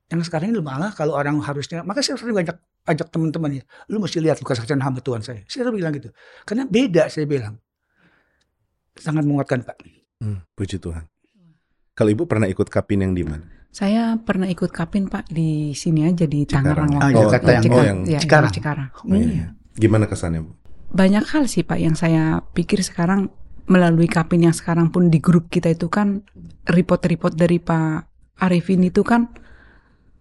[0.08, 3.98] yang sekarang ini malah kalau orang harusnya, maka saya sering ajak ajak teman-teman ya, lu
[3.98, 5.42] mesti lihat kesaksian hamba Tuhan saya.
[5.50, 6.14] Saya selalu bilang gitu,
[6.46, 7.58] karena beda saya bilang,
[8.94, 9.76] sangat menguatkan Pak.
[10.22, 11.04] Hmm, puji Tuhan.
[11.98, 13.55] Kalau ibu pernah ikut kapin yang di mana?
[13.70, 16.88] Saya pernah ikut kapin Pak di sini aja di Cikarang.
[16.88, 16.90] Tangerang.
[16.96, 18.52] Ah, waktu- Jakarta yang- Cikar- oh, yang ya, Cikarang.
[18.52, 18.88] Cikarang.
[18.96, 19.28] Oh, iya, Iya.
[19.28, 19.46] iya.
[19.76, 20.52] Gimana kesannya bu?
[20.88, 23.28] Banyak hal sih Pak yang saya pikir sekarang
[23.66, 26.24] melalui kapin yang sekarang pun di grup kita itu kan
[26.64, 29.28] report-report dari Pak Arifin itu kan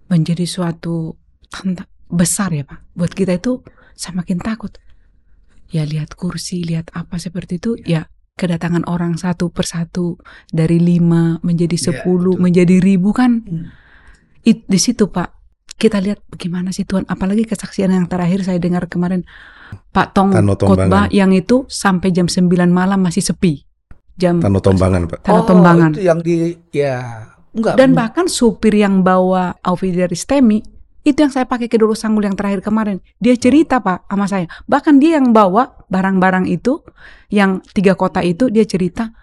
[0.05, 1.15] menjadi suatu
[1.47, 2.91] tanta- besar ya Pak.
[2.91, 4.75] Buat kita itu semakin takut.
[5.67, 8.05] Ya lihat kursi, lihat apa seperti itu, ya
[8.35, 10.19] kedatangan orang satu persatu
[10.51, 12.43] dari lima menjadi Ya, sepuluh, betul.
[12.43, 13.71] menjadi ribu kan Hmm.
[14.43, 15.31] It- di situ Pak
[15.73, 19.23] kita lihat bagaimana sih Tuhan apalagi kesaksian yang terakhir saya dengar kemarin
[19.89, 23.63] Pak Tong Tano khotbah yang itu sampai jam 9 malam masih sepi
[24.13, 25.19] jam Tano Tombangan pak.
[25.21, 26.35] Tanah Oh, Tombangan itu yang di,
[26.71, 27.75] ya, enggak.
[27.75, 30.59] dan bahkan supir yang bawa Auxiliaris Temi
[31.05, 32.97] itu yang saya pakai ke dulu sanggul yang terakhir kemarin.
[33.21, 34.49] Dia cerita Pak sama saya.
[34.65, 36.81] Bahkan dia yang bawa barang-barang itu
[37.29, 39.13] yang tiga kota itu dia cerita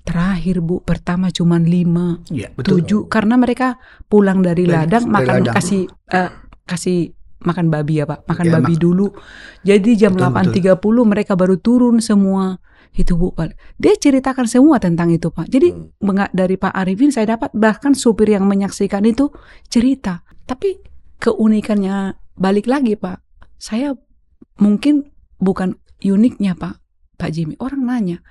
[0.00, 2.80] terakhir Bu pertama cuman lima ya, betul.
[2.80, 3.00] tujuh.
[3.06, 3.76] Karena mereka
[4.08, 5.54] pulang dari ladang dari makan ladang.
[5.54, 6.30] kasih eh,
[6.64, 8.24] kasih makan babi ya pak.
[8.24, 9.06] Makan Ya, babi mak- dulu.
[9.60, 12.56] Jadi jam Betul, 8.30 mereka baru turun semua.
[12.90, 13.54] Itu bu Pak.
[13.78, 15.46] dia ceritakan semua tentang itu pak.
[15.46, 16.26] Jadi Hmm.
[16.34, 19.30] dari Pak Arifin saya dapat bahkan supir yang menyaksikan itu
[19.68, 20.26] cerita.
[20.42, 20.74] Tapi
[21.20, 22.16] keunikannya.
[22.40, 23.20] Balik lagi pak.
[23.60, 23.92] Saya
[24.56, 26.80] mungkin bukan uniknya pak.
[27.20, 28.24] Pak Jimmy orang nanya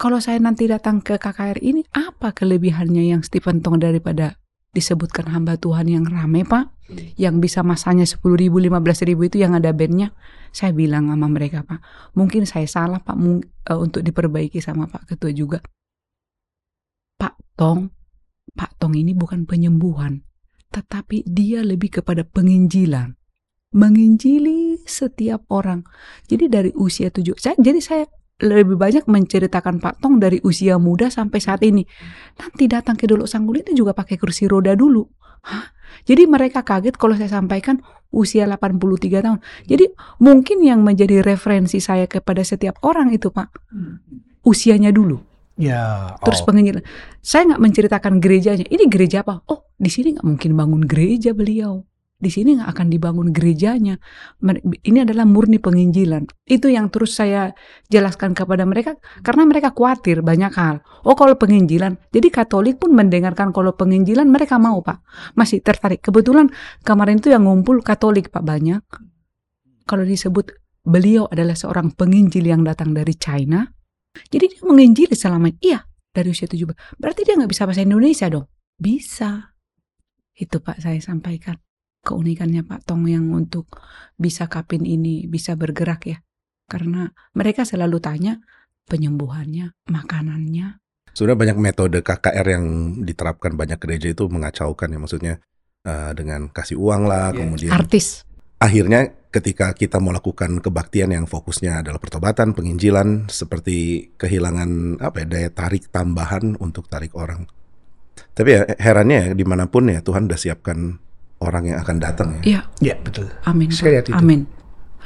[0.00, 4.40] kalau saya nanti datang ke KKR ini apa kelebihannya yang Stephen Tong daripada
[4.72, 6.72] disebutkan hamba Tuhan yang rame pak?
[7.20, 10.16] Yang bisa masanya 10 ribu 15 ribu itu yang ada bandnya?
[10.56, 11.84] Saya bilang sama mereka pak
[12.16, 13.12] mungkin saya salah pak.
[13.12, 15.60] Mung- eh, untuk diperbaiki sama Pak Ketua juga.
[17.20, 17.92] Pak Tong
[18.56, 20.24] Pak Tong ini bukan penyembuhan
[20.70, 23.18] tetapi dia lebih kepada penginjilan.
[23.70, 25.86] Menginjili setiap orang.
[26.26, 28.04] Jadi dari usia tujuh saya jadi saya
[28.40, 31.86] lebih banyak menceritakan Pak Tong dari usia muda sampai saat ini.
[32.40, 35.06] Nanti datang ke Dolok Sanggul itu juga pakai kursi roda dulu.
[35.40, 35.72] Hah?
[36.04, 37.80] jadi mereka kaget kalau saya sampaikan
[38.10, 39.38] usia 83 tahun.
[39.70, 39.86] Jadi
[40.18, 43.54] mungkin yang menjadi referensi saya kepada setiap orang itu Pak.
[44.42, 45.29] Usianya dulu
[45.60, 46.80] Ya, terus oh, penginjilan
[47.20, 51.84] saya nggak menceritakan gerejanya ini gereja apa oh di sini nggak mungkin bangun gereja beliau
[52.20, 53.96] di sini nggak akan dibangun gerejanya.
[54.60, 56.28] Ini adalah murni penginjilan.
[56.44, 57.56] Itu yang terus saya
[57.88, 60.84] jelaskan kepada mereka karena mereka khawatir banyak hal.
[61.08, 65.00] Oh kalau penginjilan, jadi Katolik pun mendengarkan kalau penginjilan mereka mau pak,
[65.32, 66.04] masih tertarik.
[66.04, 66.52] Kebetulan
[66.84, 68.84] kemarin itu yang ngumpul Katolik pak banyak.
[69.88, 70.52] Kalau disebut
[70.84, 73.64] beliau adalah seorang penginjil yang datang dari China,
[74.30, 76.98] jadi dia menginjili selama iya dari usia 17.
[76.98, 78.46] Berarti dia nggak bisa bahasa Indonesia dong?
[78.74, 79.54] Bisa.
[80.34, 81.58] Itu Pak saya sampaikan.
[82.00, 83.68] Keunikannya Pak Tong yang untuk
[84.16, 86.18] bisa kapin ini bisa bergerak ya.
[86.64, 88.40] Karena mereka selalu tanya
[88.88, 90.80] penyembuhannya, makanannya.
[91.12, 92.66] Sudah banyak metode KKR yang
[93.04, 95.34] diterapkan banyak gereja itu mengacaukan ya maksudnya
[95.84, 97.38] eh, dengan kasih uang lah, Iya.
[97.44, 98.24] kemudian Artis.
[98.60, 105.26] Akhirnya ketika kita mau lakukan kebaktian yang fokusnya adalah pertobatan, penginjilan, seperti kehilangan apa ya,
[105.26, 107.48] daya tarik tambahan untuk tarik orang.
[108.36, 110.98] Tapi ya herannya ya di mana pun ya Tuhan udah siapkan
[111.40, 112.42] orang yang akan datang ya.
[112.44, 112.60] Iya,
[112.92, 113.26] Ya betul.
[113.48, 113.68] amin.
[113.72, 114.16] Saya lihat itu.
[114.18, 114.40] Amin.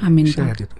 [0.03, 0.75] Amin Saya lihat itu.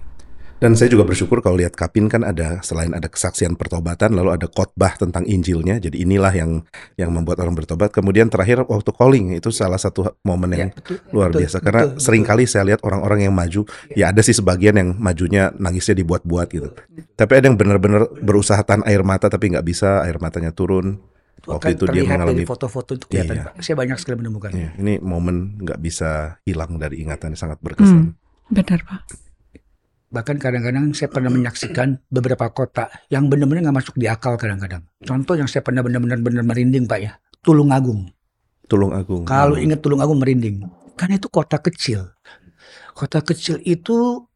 [0.56, 4.48] Dan saya juga bersyukur kalau lihat Kapin kan ada selain ada kesaksian pertobatan lalu ada
[4.48, 5.76] khotbah tentang Injilnya.
[5.76, 6.64] Jadi inilah yang
[6.96, 7.92] yang membuat orang bertobat.
[7.92, 10.96] Kemudian terakhir waktu calling itu salah satu momen yang Ya, betul.
[11.12, 14.32] luar Betul, biasa karena betul, sering kali saya lihat orang-orang yang maju ya ada sih
[14.32, 16.72] sebagian yang majunya nangisnya dibuat-buat gitu.
[17.14, 20.96] Tapi ada yang benar-benar berusaha tahan air mata tapi nggak bisa air matanya turun.
[21.44, 23.44] Waktu itu dia mengalami foto-foto itu kelihatan Iya.
[23.52, 23.60] Pak.
[23.60, 24.50] Saya banyak sekali menemukan.
[24.50, 28.16] Ya, ini momen nggak bisa hilang dari ingatan sangat berkesan.
[28.16, 29.25] Hmm, benar Pak.
[30.06, 34.86] Bahkan kadang-kadang saya pernah menyaksikan beberapa kota yang benar-benar nggak masuk di akal kadang-kadang.
[35.02, 37.18] Contoh yang saya pernah benar-benar benar merinding Pak ya.
[37.42, 38.06] Tulungagung.
[38.66, 39.22] Tulung Agung.
[39.26, 39.64] Kalau Hmm.
[39.70, 40.66] ingat Tulungagung merinding.
[40.98, 42.10] Karena itu kota kecil.
[42.94, 44.26] Kota kecil itu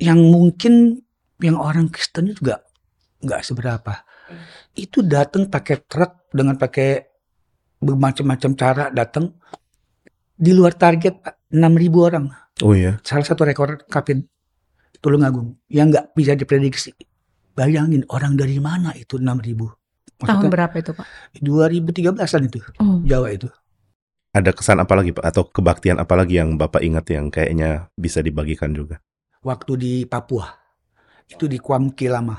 [0.00, 1.00] yang mungkin
[1.40, 2.64] yang orang Kristen juga
[3.24, 4.04] nggak seberapa.
[4.76, 7.06] Itu datang pakai truk dengan pakai
[7.78, 9.36] bermacam-macam cara datang
[10.34, 12.26] di luar target Pak 6.000 orang.
[12.64, 12.98] Oh iya.
[13.06, 14.24] Salah satu rekor Kapin
[15.04, 16.96] Tulungagung yang nggak bisa diprediksi.
[17.52, 19.28] Bayangin orang dari mana itu 6.000.
[19.28, 19.68] Tahun
[20.24, 21.06] Maksudnya berapa itu Pak?
[21.44, 23.52] 2013an itu Oh, Jawa itu.
[24.32, 28.24] Ada kesan apa lagi Pak atau kebaktian apa lagi yang Bapak ingat yang kayaknya bisa
[28.24, 29.04] dibagikan juga?
[29.44, 30.48] waktu di Papua
[31.28, 32.34] itu di Kuamki lama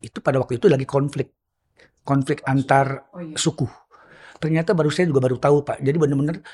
[0.00, 1.32] itu pada waktu itu lagi konflik
[2.04, 3.36] konflik antar oh iya.
[3.36, 3.68] suku
[4.40, 6.44] ternyata baru saya juga baru tahu pak jadi benar-benar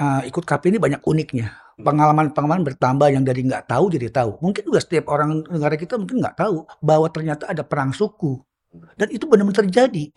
[0.00, 4.62] uh, ikut KP ini banyak uniknya pengalaman-pengalaman bertambah yang dari nggak tahu jadi tahu mungkin
[4.64, 8.40] juga setiap orang negara kita mungkin nggak tahu bahwa ternyata ada perang suku
[8.96, 10.08] dan itu benar-benar terjadi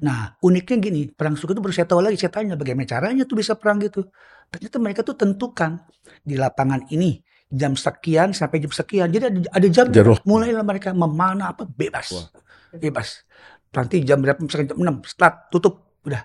[0.00, 3.36] nah uniknya gini perang suku itu baru saya tahu lagi saya tanya bagaimana caranya tuh
[3.36, 4.08] bisa perang gitu
[4.48, 5.84] ternyata mereka tuh tentukan
[6.24, 7.20] di lapangan ini
[7.52, 9.12] jam sekian sampai jam sekian.
[9.12, 10.16] Jadi ada, ada jam Jaruh.
[10.24, 12.08] mulailah mereka memanah apa bebas.
[12.16, 12.26] Wah.
[12.72, 13.28] Bebas.
[13.76, 16.24] Nanti jam berapa misalkan jam 6 start tutup udah.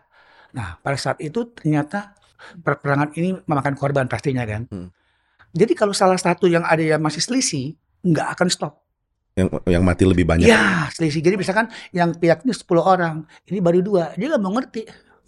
[0.56, 2.16] Nah, pada saat itu ternyata
[2.60, 4.66] perperangan ini memakan korban pastinya kan.
[4.70, 4.90] Hmm.
[5.52, 7.74] Jadi kalau salah satu yang ada yang masih selisih
[8.04, 8.74] nggak akan stop.
[9.34, 10.50] Yang yang mati lebih banyak.
[10.50, 11.22] Ya, selisih.
[11.22, 14.04] Jadi misalkan yang pihak ini 10 orang, ini baru dua.
[14.14, 14.82] Dia nggak mau ngerti.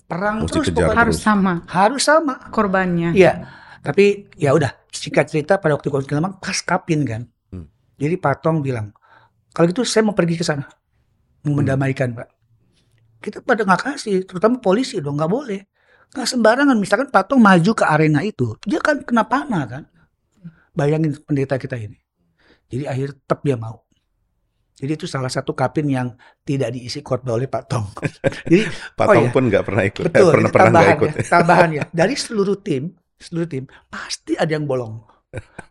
[0.03, 0.97] Perang Mesti terus pokoknya.
[0.97, 2.49] harus sama harus sama.
[2.49, 3.13] korbannya.
[3.13, 3.45] Iya.
[3.79, 7.21] Tapi ya udah, singkat cerita pada waktu konflik lama pas kapin kan.
[7.53, 7.69] Hmm.
[7.95, 8.89] Jadi Pak Tong bilang,
[9.53, 10.65] kalau gitu saya mau pergi ke sana.
[11.45, 11.61] Mau Hmm.
[11.61, 12.27] mendamaikan Pak.
[13.21, 15.61] Kita pada nggak kasih, terutama polisi dong nggak boleh.
[16.09, 19.83] Nggak sembarangan, misalkan Pak Tong maju ke arena itu, dia kan kena panah kan.
[20.73, 21.97] Bayangin pendeta kita ini.
[22.69, 23.85] Jadi akhir tetap dia mau.
[24.79, 26.15] Jadi itu salah satu kapin yang
[26.47, 27.85] tidak diisi khotbah oleh Pak Tong.
[28.49, 28.63] Jadi
[28.95, 29.33] Pak Oh, Tong iya.
[29.35, 30.03] pun nggak pernah ikut.
[30.07, 31.09] Eh, Betul, pernah ini pernah nggak tambahan ikut.
[31.11, 31.83] ya, tambahan ya.
[31.91, 32.83] Dari seluruh tim,
[33.19, 35.03] seluruh tim pasti ada yang bolong.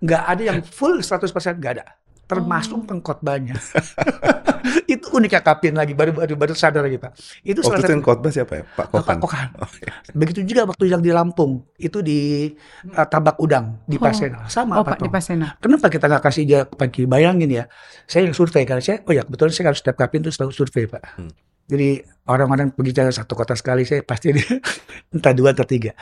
[0.04, 1.86] Nggak ada yang full 100% nggak ada.
[2.28, 2.84] Termasuk Oh.
[2.84, 3.56] pengkhotbahnya.
[4.92, 7.16] itu uniknya Kapin lagi baru baru baru sadar lagi Pak.
[7.40, 8.64] Itu Waktu itu yang khotbah siapa ya?
[8.68, 9.04] Pak Kokan.
[9.08, 9.48] Pak Kokan.
[9.64, 9.92] Oh, iya.
[10.12, 12.52] Begitu juga waktu yang di Lampung, itu di
[12.92, 14.04] uh, Tabak Udang di Oh.
[14.04, 14.44] Pasena.
[14.46, 15.14] Sama Oh Pak di Tong.
[15.16, 15.56] Pasena.
[15.58, 17.08] Kenapa kita nggak kasih dia pagi?
[17.08, 17.64] Bayangin ya,
[18.04, 20.84] saya yang survei karena saya, oh ya kebetulan saya harus setiap kapin itu selalu survei
[20.84, 21.02] pak.
[21.16, 21.32] Hmm.
[21.68, 24.44] Jadi orang-orang pergi jalan satu kota sekali, saya pasti dia
[25.14, 25.92] entah dua atau tiga.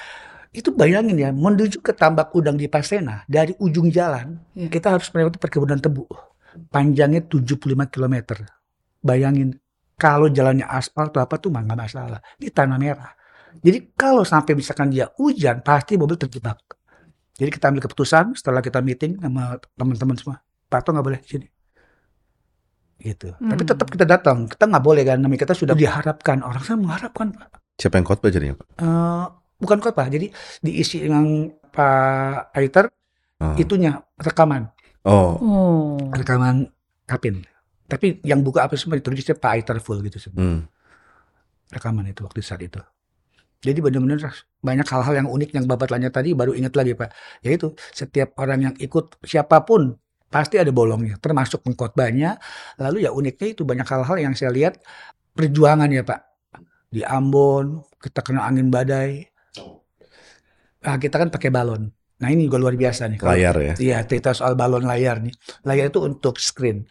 [0.51, 4.69] Itu bayangin ya, menuju ke tambak udang di Pasena dari ujung jalan Iya.
[4.69, 6.07] kita harus melewati perkebunan tebu,
[6.69, 7.57] panjangnya 75
[7.87, 8.17] km.
[9.01, 9.55] Bayangin
[9.95, 12.21] kalau jalannya aspal atau apa tuh mah nggak masalah.
[12.37, 13.13] Ini tanah merah.
[13.57, 16.61] Jadi kalau sampai misalkan dia hujan, pasti mobil terjebak.
[17.37, 20.37] Jadi kita ambil keputusan setelah kita meeting sama teman-teman semua.
[20.67, 21.49] Pak Tong nggak boleh sini.
[22.97, 23.29] Gitu.
[23.31, 23.71] Tapi Hmm.
[23.71, 24.49] tetap kita datang.
[24.49, 25.21] Kita nggak boleh kan.
[25.21, 26.41] Namanya kita sudah diharapkan.
[26.41, 27.61] Orang saya mengharapkan Pak.
[27.77, 28.67] Siapa yang khotbah jadinya Pak?
[28.75, 29.27] Eh,
[29.57, 30.07] bukan khotbah.
[30.09, 32.89] Jadi diisi dengan Pak Aiter
[33.37, 33.53] Oh.
[33.61, 34.65] itunya rekaman.
[35.05, 36.01] Oh, Oh.
[36.09, 36.73] Rekaman
[37.05, 37.45] Kapin.
[37.85, 40.41] Tapi yang buka apa semua ditulisnya Pak Aiter full gitu semua.
[40.41, 40.61] hmm.
[41.69, 42.81] Rekaman itu waktu saat itu.
[43.61, 44.25] Jadi benar-benar
[44.65, 47.13] banyak hal-hal yang unik yang Bapak tanya tadi baru ingat lagi Pak.
[47.45, 50.01] Yaitu setiap orang yang ikut siapa pun
[50.33, 52.41] pasti ada bolongnya, termasuk pengkhotbahnya.
[52.81, 54.81] Lalu ya uniknya itu banyak hal-hal yang saya lihat
[55.37, 56.21] perjuangan ya Pak.
[56.89, 59.29] Di Ambon kita kena angin badai.
[60.87, 61.91] Nah, kita kan pakai balon.
[62.17, 63.19] Nah ini juga luar biasa nih.
[63.21, 63.75] Kalau- Layar ya.
[63.77, 65.35] Iya, cerita soal balon layar nih.
[65.69, 66.87] Layar itu untuk screen.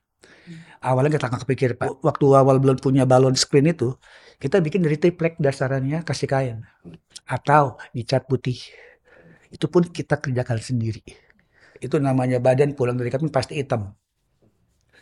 [0.86, 2.05] Awalnya kita nggak kepikir, Pak.
[2.05, 3.97] Waktu awal belum punya balon screen itu,
[4.38, 6.58] kita bikin dari triplek dasarannya kasih kain.
[7.25, 8.60] Atau dicat putih.
[9.49, 11.01] Itu pun kita kerjakan sendiri.
[11.81, 13.97] Itu namanya badan pulang dari kami pasti hitam.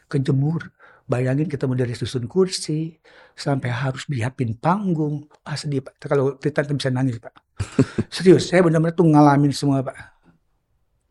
[0.08, 0.72] Kejemur.
[1.04, 2.96] Bayangin kita mau dari susun kursi,
[3.36, 5.28] sampai harus dihapin panggung.
[5.44, 6.00] Ah sedih Pak.
[6.00, 7.34] Kalau kita bisa nangis Pak.
[8.16, 10.14] Serius, saya benar-benar tuh ngalamin semua Pak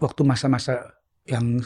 [0.03, 1.63] waktu masa-masa yang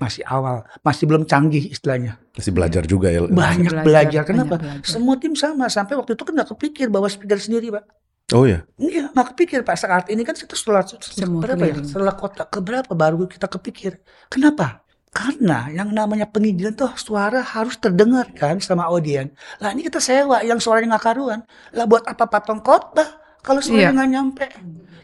[0.00, 2.18] masih awal, masih belum canggih istilahnya.
[2.34, 3.28] Masih belajar juga ya.
[3.28, 4.22] Banyak belajar, belajar.
[4.24, 4.56] banyak Kenapa?
[4.58, 4.88] belajar.
[4.88, 5.68] Semua tim sama.
[5.68, 7.84] Sampai waktu itu kan nggak kepikir bawa speaker sendiri, Pak.
[8.32, 8.64] Oh ya.
[8.80, 9.76] Iya, nggak kepikir, Pak.
[9.78, 11.76] Saat ini kan kita setelah, Semua berapa ya?
[11.84, 14.00] Setelah kota keberapa baru kita kepikir.
[14.32, 14.82] Kenapa?
[15.14, 19.30] Karena yang namanya penginjilan tuh suara harus terdengar kan sama audien.
[19.62, 21.40] Lah ini kita sewa yang suaranya nggak karuan.
[21.70, 23.96] Lah buat apa patung khotbah kalau suaranya Iya.
[23.96, 24.46] nggak nyampe?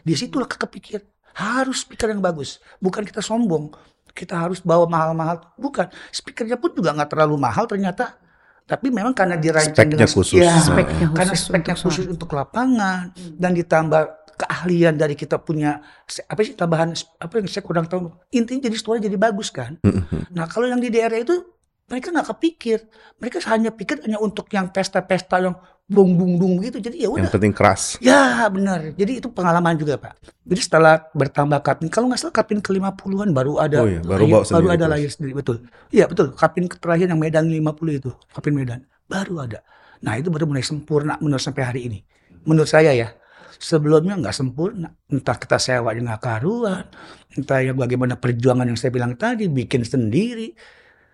[0.03, 0.99] Di situlah kepikir
[1.31, 2.59] harus speaker yang bagus.
[2.83, 3.71] Bukan kita sombong.
[4.11, 5.47] Kita harus bawa mahal-mahal.
[5.55, 5.87] Bukan.
[6.11, 8.19] Speakernya pun juga nggak terlalu mahal ternyata.
[8.67, 10.39] Tapi memang karena dirancang Speknya dengan khusus.
[10.39, 15.79] Ya, Speknya karena khusus speknya untuk khusus untuk lapangan dan ditambah keahlian dari kita punya
[16.23, 18.09] apa sih tambahan apa yang saya kurang tahu.
[18.31, 19.77] Intinya jadi suara jadi bagus kan?
[19.79, 20.29] Mm-mm.
[20.29, 21.37] nah kalau yang di daerah itu
[21.85, 22.77] mereka nggak kepikir.
[23.17, 25.53] Mereka hanya pikir hanya untuk yang pesta-pesta yang
[25.85, 26.79] bung bung bung gitu.
[26.79, 27.31] Jadi ya Yang udah.
[27.31, 27.99] penting keras.
[27.99, 28.91] ya benar.
[28.91, 30.15] Jadi itu pengalaman juga pak.
[30.41, 34.23] Jadi setelah bertambah kapin kalau nggak salah kapin ke 50-an baru ada Oh iya, baru
[34.23, 34.89] lahir- bawa baru ada terus.
[34.89, 35.33] lahir sendiri.
[35.35, 35.57] Betul.
[35.89, 36.27] Iya betul.
[36.31, 37.59] Kapin terakhir yang Medan 50
[37.93, 38.79] itu kapin Medan.
[39.05, 39.59] Baru ada.
[39.99, 41.99] Nah itu baru mulai sempurna menurut sampai hari ini.
[42.41, 43.11] Menurut saya ya
[43.59, 44.93] sebelumnya nggak sempurna.
[45.11, 46.85] Entah kita sewa nggak karuan
[47.31, 50.55] entah yang bagaimana perjuangan yang saya bilang tadi bikin sendiri.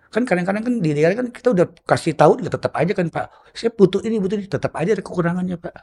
[0.08, 3.26] Kan kadang-kadang kan di kan kita udah kasih tahu ya tetap aja kan pak.
[3.54, 5.74] Saya butuh ini butuh ini tetap aja ada kekurangannya pak.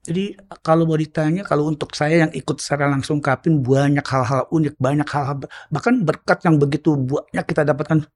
[0.00, 0.32] Jadi
[0.64, 5.04] kalau mau ditanya kalau untuk saya yang ikut secara langsung kapin banyak hal-hal unik banyak
[5.04, 8.08] hal-hal bahkan berkat yang begitu banyak kita dapatkan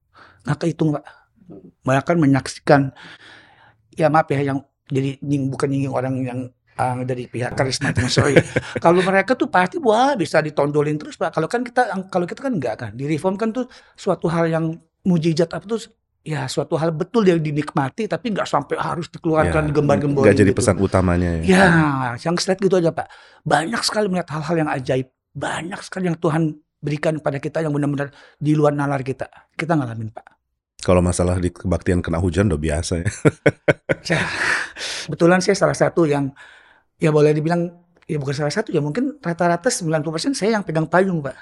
[0.48, 1.04] nggak kehitung pak.
[1.84, 2.90] Bahkan menyaksikan
[3.94, 6.40] ya maaf ya yang jadi bukan nyinggung orang yang
[6.78, 8.34] ah, dari pihak karismatik sorry
[8.84, 12.52] kalau mereka tuh pasti wah bisa ditondolin terus pak kalau kan kita kalau kita kan
[12.54, 15.80] enggak kan di reform kan tuh suatu hal yang mujizat apa tuh
[16.24, 20.52] ya suatu hal betul yang dinikmati tapi nggak sampai harus dikeluarkan Ya, digembar-gemborin Nggak jadi
[20.56, 20.58] gitu.
[20.64, 21.42] pesan utamanya ya.
[21.44, 21.68] Ya,
[22.16, 23.06] yang slide gitu aja Pak.
[23.44, 25.12] Banyak sekali melihat hal-hal yang ajaib.
[25.36, 28.08] Banyak sekali yang Tuhan berikan pada kita yang benar-benar
[28.40, 29.28] di luar nalar kita.
[29.52, 30.26] Kita ngalamin Pak.
[30.84, 33.08] Kalau masalah di kebaktian kena hujan udah biasa ya.
[34.04, 34.24] Saya,
[35.08, 36.28] kebetulan saya salah satu yang
[37.04, 37.68] ya boleh dibilang
[38.08, 41.36] ya bukan salah satu ya mungkin rata-rata 90% saya yang pegang payung Pak.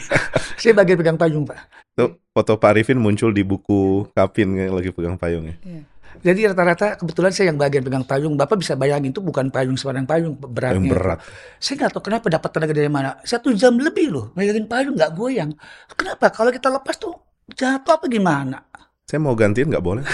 [0.60, 1.60] saya bagian pegang payung Pak.
[1.92, 5.56] Tuh foto Pak Arifin muncul di buku Kapin yang lagi pegang payung ya.
[5.60, 5.82] Iya.
[6.24, 8.38] Jadi rata-rata kebetulan saya yang bagian pegang payung.
[8.38, 10.78] Bapak bisa bayangin itu bukan payung sembarang payung beratnya.
[10.78, 11.18] Payung berat.
[11.60, 13.18] Saya nggak tahu kenapa dapat tenaga dari mana.
[13.26, 15.52] Satu jam lebih loh, megangin payung nggak goyang.
[15.92, 16.30] Kenapa?
[16.32, 17.12] Kalau kita lepas tuh
[17.52, 18.62] jatuh apa gimana?
[19.04, 20.04] Saya mau gantiin nggak boleh?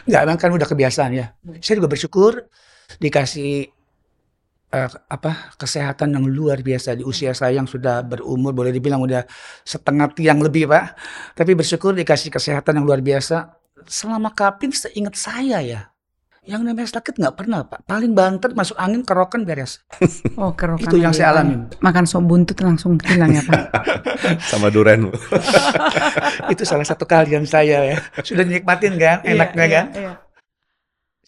[0.00, 1.26] Nggak, emang kan udah kebiasaan ya.
[1.60, 2.48] Saya juga bersyukur
[2.98, 3.68] dikasih
[4.70, 9.26] eh, apa kesehatan yang luar biasa di usia saya yang sudah berumur boleh dibilang udah
[9.66, 10.94] setengah tiang lebih pak.
[11.34, 13.50] Tapi bersyukur dikasih kesehatan yang luar biasa.
[13.86, 15.90] Selama kapin seingat saya ya.
[16.40, 17.84] Yang namanya sakit nggak pernah pak.
[17.84, 19.84] Paling banter masuk angin kerokan beres.
[20.40, 21.20] Oh, kerokan Itu yang lagi.
[21.20, 21.68] saya alamin.
[21.84, 23.60] Makan sop buntut langsung hilang ya, Pak.
[24.50, 25.12] Sama duren.
[26.52, 27.96] Itu salah satu keahlian saya ya.
[28.24, 29.86] Sudah nikmatin kan, enaknya kan.
[29.92, 30.12] Iya,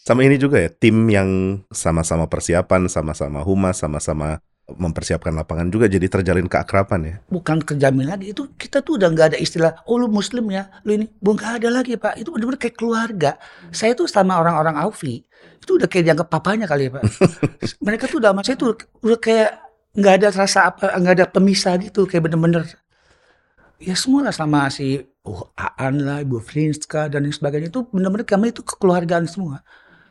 [0.03, 6.11] Sama ini juga ya, tim yang sama-sama persiapan, sama-sama humas, sama-sama mempersiapkan lapangan juga jadi
[6.11, 7.15] terjalin keakraban ya.
[7.31, 10.99] Bukan kejamin lagi itu kita tuh udah nggak ada istilah oh lu muslim ya lu
[10.99, 11.07] ini.
[11.23, 12.19] Bukan nggak ada lagi pak.
[12.19, 13.31] Itu benar-benar kayak keluarga.
[13.71, 15.23] Saya tuh sama orang-orang Aufi
[15.63, 17.03] itu udah kayak dianggap papanya kali ya pak.
[17.87, 18.75] Mereka tuh udah sama saya tuh
[19.07, 19.51] udah kayak
[19.93, 22.67] nggak ada rasa apa nggak ada pemisah gitu kayak bener-bener.
[23.83, 28.27] Ya semua lah sama si oh Aan lah Ibu Frinska dan lain sebagainya itu bener-bener
[28.27, 29.63] kami itu kekeluargaan semua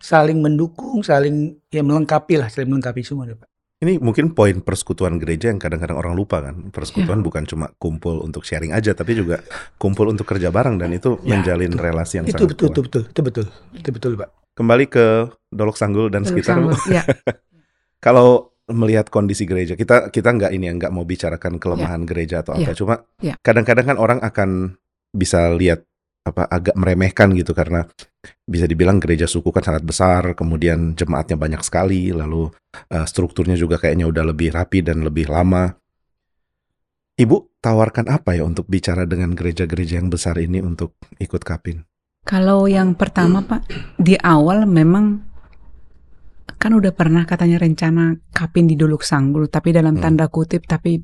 [0.02, 3.48] saling mendukung saling ya melengkapi lah saling melengkapi semua deh pak
[3.80, 6.70] Ini mungkin poin persekutuan gereja yang kadang-kadang orang lupa kan.
[6.70, 9.42] Persekutuan bukan cuma kumpul untuk sharing aja, tapi juga
[9.76, 11.82] kumpul untuk kerja bareng dan itu Ya, menjalin betul.
[11.82, 12.70] relasi yang itu sangat betul, kuat.
[12.70, 15.06] itu betul itu betul itu betul pak Kembali ke
[15.50, 16.62] Dolok Sanggul dan Teluk sekitar.
[16.62, 17.02] Sanggul, ya.
[18.06, 22.54] Kalau melihat kondisi gereja, kita kita nggak ini ya nggak mau bicarakan kelemahan gereja atau
[22.54, 22.62] apa.
[22.62, 22.78] Ya.
[22.78, 23.34] Cuma Ya.
[23.40, 24.78] kadang-kadang kan orang akan
[25.10, 25.82] bisa lihat
[26.22, 27.90] apa agak meremehkan gitu karena
[28.46, 32.54] bisa dibilang gereja suku kan sangat besar, kemudian jemaatnya banyak sekali, lalu
[32.94, 35.74] uh, strukturnya juga kayaknya udah lebih rapi dan lebih lama.
[37.18, 41.86] Ibu tawarkan apa ya untuk bicara dengan gereja-gereja yang besar ini untuk ikut kapin?
[42.22, 43.66] Kalau yang pertama Pak,
[43.98, 45.26] di awal memang
[46.62, 50.04] kan udah pernah katanya rencana kapin di Duluk Sanggul, tapi dalam Hmm.
[50.06, 51.02] tanda kutip, tapi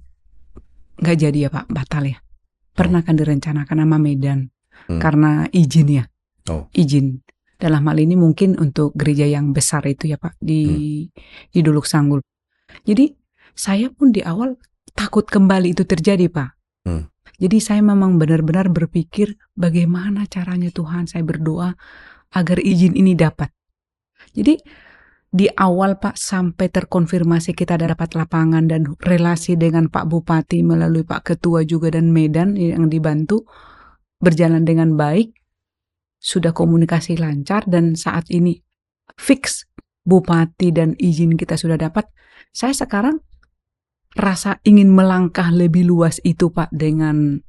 [1.01, 2.18] nggak jadi ya Pak, batal ya.
[2.78, 4.53] Pernah kan direncanakan sama Medan
[4.86, 5.01] Hmm.
[5.01, 6.05] karena izin ya,
[6.47, 6.67] Oh.
[6.73, 7.21] izin.
[7.57, 11.09] Dalam hal ini mungkin untuk gereja yang besar itu ya Pak di
[11.49, 12.21] di Duluk Sanggul.
[12.85, 13.09] Jadi
[13.57, 14.61] saya pun di awal
[14.93, 16.49] takut kembali itu terjadi Pak.
[16.85, 17.09] Hmm.
[17.41, 21.73] Jadi saya memang benar-benar berpikir bagaimana caranya Tuhan saya berdoa
[22.33, 23.49] agar izin ini dapat.
[24.37, 24.57] Jadi
[25.27, 31.03] di awal Pak sampai terkonfirmasi kita ada dapat lapangan dan relasi dengan Pak Bupati melalui
[31.03, 33.45] Pak Ketua juga dan Medan yang dibantu
[34.17, 35.35] berjalan dengan baik,
[36.28, 38.59] sudah komunikasi lancar dan saat ini
[39.15, 39.63] fix
[40.07, 42.07] Bupati dan izin kita sudah dapat.
[42.51, 43.19] Saya sekarang
[44.15, 47.43] rasa ingin melangkah lebih luas itu Pak dengan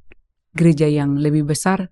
[0.51, 1.87] gereja yang lebih besar.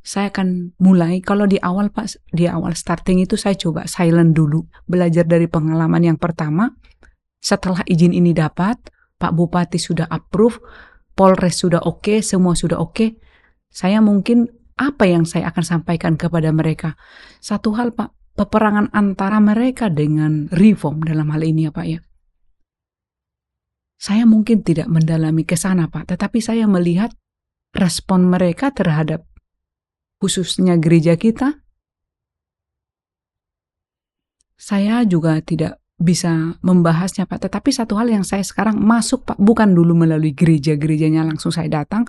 [0.00, 4.68] Saya akan mulai kalau di awal Pak di awal starting itu saya coba silent dulu,
[4.84, 6.68] belajar dari pengalaman yang pertama.
[7.40, 8.76] Setelah izin ini dapat,
[9.16, 10.60] Pak Bupati sudah approve,
[11.16, 13.16] Polres sudah oke, semua sudah oke.
[13.72, 16.96] Saya mungkin apa yang saya akan sampaikan kepada mereka?
[17.44, 22.00] Satu hal Pak, peperangan antara mereka dengan reform dalam hal ini ya Pak ya.
[24.00, 27.12] Saya mungkin tidak mendalami ke sana Pak, tetapi saya melihat
[27.76, 29.28] respon mereka terhadap
[30.16, 31.60] khususnya gereja kita.
[34.56, 39.76] Saya juga tidak bisa membahasnya Pak, tetapi satu hal yang saya sekarang masuk Pak, bukan
[39.76, 42.08] dulu melalui gereja-gerejanya langsung saya datang,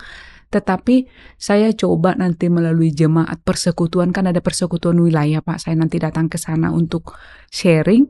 [0.52, 1.08] tetapi
[1.40, 6.36] saya coba nanti melalui jemaat persekutuan, kan ada persekutuan wilayah Pak, saya nanti datang ke
[6.36, 7.16] sana untuk
[7.48, 8.04] sharing.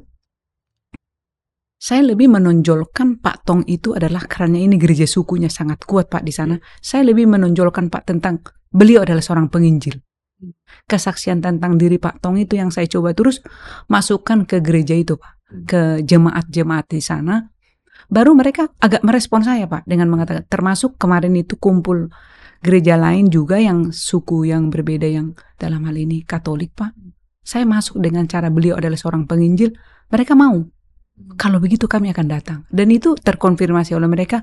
[1.81, 6.33] Saya lebih menonjolkan Pak Tong itu adalah karena ini gereja sukunya sangat kuat Pak di
[6.33, 6.57] sana.
[6.77, 9.97] Saya lebih menonjolkan Pak tentang beliau adalah seorang penginjil.
[10.85, 13.41] Kesaksian tentang diri Pak Tong itu yang saya coba terus
[13.89, 15.33] masukkan ke gereja itu Pak,
[15.65, 17.49] ke jemaat-jemaat di sana.
[18.09, 22.09] Baru mereka agak merespon saya Pak dengan mengatakan termasuk kemarin itu kumpul
[22.62, 26.93] gereja lain juga yang suku yang berbeda yang dalam hal ini Katolik Pak.
[27.41, 29.74] Saya masuk dengan cara beliau adalah seorang penginjil,
[30.07, 30.62] mereka mau.
[31.38, 32.59] Kalau begitu kami akan datang.
[32.70, 34.41] Dan itu terkonfirmasi oleh mereka,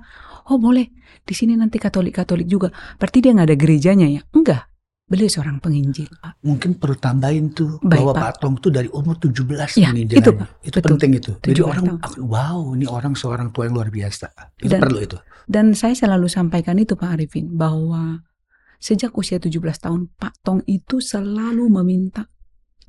[0.51, 0.91] oh boleh,
[1.23, 2.69] di sini nanti Katolik-Katolik juga.
[2.99, 4.23] Berarti dia nggak ada gerejanya ya?
[4.35, 4.66] Enggak.
[5.09, 6.05] Beliau seorang penginjil.
[6.21, 6.37] Pak.
[6.45, 8.23] Mungkin perlu tambahin tuh Baik, bahwa Pak.
[8.29, 10.21] Pak Tong tuh dari umur 17 Ya, penginjilannya.
[10.21, 10.49] itu, Pak.
[10.61, 10.91] Itu Betul.
[10.93, 11.31] penting itu.
[11.41, 12.19] Jadi 17 orang tahun.
[12.29, 14.27] wow, ini orang seorang tua yang luar biasa.
[14.61, 15.16] Itu Dan- perlu itu.
[15.49, 18.20] Dan saya selalu sampaikan itu Pak Arifin, bahwa
[18.76, 22.28] sejak usia 17 tahun, Pak Tong itu selalu meminta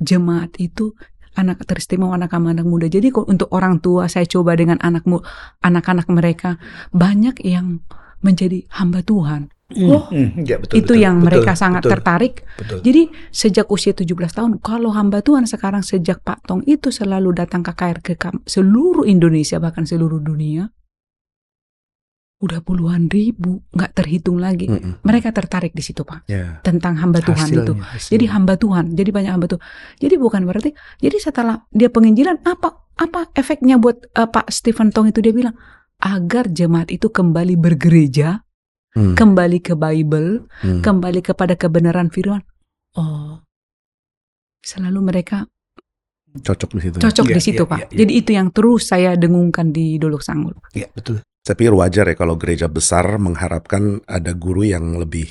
[0.03, 0.91] jemaat itu
[1.39, 2.91] anak teristimewa anak-anak muda.
[2.91, 5.23] Jadi untuk orang tua saya coba dengan anak mu-
[5.63, 6.59] anak-anak mereka
[6.91, 7.79] banyak yang
[8.19, 9.47] menjadi hamba Tuhan.
[9.85, 12.33] Oh, Hmm, ya, betul, itu betul, yang betul, mereka sangat betul, tertarik.
[12.57, 12.81] Betul.
[12.81, 17.61] Jadi sejak usia 17 tahun, kalau hamba Tuhan sekarang sejak Pak Tong itu selalu datang
[17.61, 20.73] ke KR ke kam- seluruh Indonesia bahkan seluruh dunia,
[22.39, 24.65] udah puluhan ribu, nggak terhitung lagi.
[24.65, 25.03] Mm-mm.
[25.03, 26.63] Mereka tertarik di situ Pak Ya.
[26.63, 27.73] tentang hamba Tuhan Hasilnya, itu.
[27.75, 28.11] hasilnya.
[28.15, 29.63] Jadi hamba Tuhan, jadi banyak hamba Tuhan.
[29.99, 35.07] Jadi bukan berarti, jadi setelah dia penginjilan apa apa efeknya buat eh, Pak Stephen Tong
[35.07, 35.55] itu dia bilang
[35.99, 38.39] agar jemaat itu kembali bergereja,
[38.89, 39.13] Hmm.
[39.13, 40.79] kembali ke Bible, Hmm.
[40.79, 42.41] kembali kepada kebenaran firman.
[42.95, 43.43] Oh,
[44.59, 45.45] selalu mereka
[46.29, 46.95] Cocok di situ.
[46.97, 47.79] cocok Iya, di situ, iya, Pak.
[47.79, 47.97] iya, iya.
[47.99, 50.55] Jadi itu yang terus saya dengungkan di Dolok Sanggul.
[50.71, 51.19] Ya, betul.
[51.41, 55.27] Saya pikir wajar ya kalau gereja besar mengharapkan ada guru yang lebih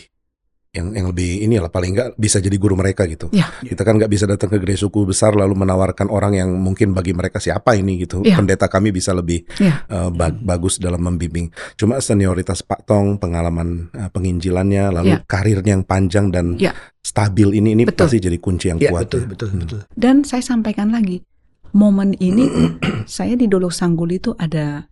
[0.69, 3.33] yang yang lebih ini lah paling nggak bisa jadi guru mereka gitu.
[3.33, 3.49] Ya.
[3.61, 7.17] Kita kan nggak bisa datang ke gereja suku besar lalu menawarkan orang yang mungkin bagi
[7.17, 8.21] mereka siapa ini gitu.
[8.21, 8.37] Ya.
[8.37, 9.81] Pendeta kami bisa lebih Ya.
[9.85, 11.49] eh, ba- bagus dalam membimbing.
[11.75, 15.25] Cuma senioritas Pak Tong, pengalaman eh, penginjilannya, lalu Ya.
[15.25, 16.77] karirnya yang panjang dan Ya.
[17.01, 18.05] stabil ini ini Betul.
[18.05, 19.09] pasti jadi kunci yang Ya, kuat.
[19.09, 19.29] betul, ya.
[19.29, 19.61] betul, Hmm.
[19.65, 19.81] betul.
[19.97, 21.25] Dan saya sampaikan lagi,
[21.73, 22.45] momen ini
[23.09, 24.85] saya di Dolok Sanggul itu ada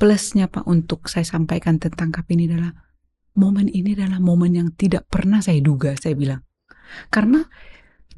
[0.00, 2.72] plusnya Pak untuk saya sampaikan tentang KAP ini adalah
[3.36, 6.40] momen ini adalah momen yang tidak pernah saya duga, saya bilang.
[7.12, 7.44] Karena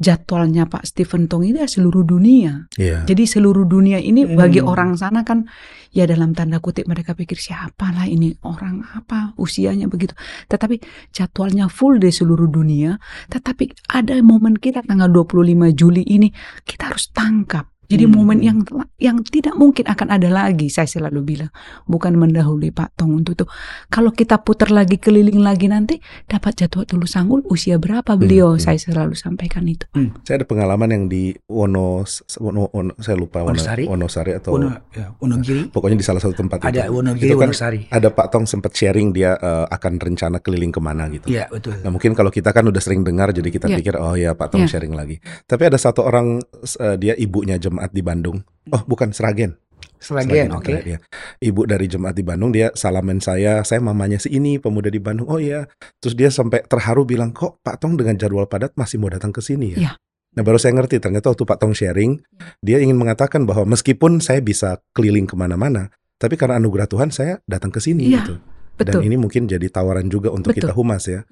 [0.03, 2.67] jadwalnya Pak Stephen Tong ini seluruh dunia.
[2.75, 3.07] Iya.
[3.07, 4.71] Jadi seluruh dunia ini bagi Hmm.
[4.73, 5.47] orang sana kan
[5.95, 10.17] ya dalam tanda kutip mereka pikir siapa lah ini orang apa usianya begitu.
[10.51, 10.81] Tetapi
[11.15, 12.99] jadwalnya full di seluruh dunia.
[13.31, 16.33] Tetapi ada momen kita tanggal 25 Juli ini
[16.67, 18.15] kita harus tangkap Jadi Hmm.
[18.17, 18.59] momen yang
[18.97, 21.51] yang tidak mungkin akan ada lagi, saya selalu bilang,
[21.85, 23.45] bukan mendahului Pak Tong untuk itu.
[23.87, 28.63] Kalau kita putar lagi keliling lagi nanti dapat jadwal dulu sanggul usia berapa beliau, hmm.
[28.63, 29.85] saya selalu sampaikan itu.
[30.25, 32.07] Saya ada pengalaman yang di Wono,
[32.39, 33.85] Wono, Wono- saya lupa Wono, Wonosari?
[33.85, 35.69] Wonosari atau Wono, ya, Wonogiri.
[35.69, 36.95] pokoknya di salah satu tempat Ada itu.
[36.95, 37.81] Wonogiri, Itu kan Wonosari.
[37.91, 41.27] ada Pak Tong sempat sharing dia eh, akan rencana keliling ke mana gitu.
[41.29, 41.77] Iya, betul.
[41.83, 43.77] Nah mungkin kalau kita kan udah sering dengar jadi kita Iya.
[43.77, 44.71] pikir oh ya Pak Tong Iya.
[44.73, 45.19] sharing lagi.
[45.45, 46.39] Tapi ada satu orang
[46.79, 48.39] eh, dia ibunya jemaat di Bandung.
[48.71, 49.59] Oh bukan Seragen.
[49.99, 50.71] Seragen, oke.
[50.87, 50.99] ya.
[51.43, 55.27] Ibu dari jemaat di Bandung dia salamin saya, saya mamanya si ini pemuda di Bandung.
[55.27, 55.67] Oh iya.
[55.99, 59.43] Terus dia sampai terharu bilang kok Pak Tong dengan jadwal padat masih mau datang ke
[59.43, 59.79] sini ya.
[59.79, 59.93] Iya.
[60.39, 62.19] Nah baru saya ngerti ternyata waktu Pak Tong sharing
[62.63, 67.43] dia ingin mengatakan bahwa meskipun saya bisa keliling ke mana-mana, tapi karena anugerah Tuhan saya
[67.47, 68.35] datang ke sini Iya, gitu.
[68.79, 69.03] Dan Betul.
[69.07, 70.67] ini mungkin jadi tawaran juga untuk Betul.
[70.67, 71.23] kita humas ya.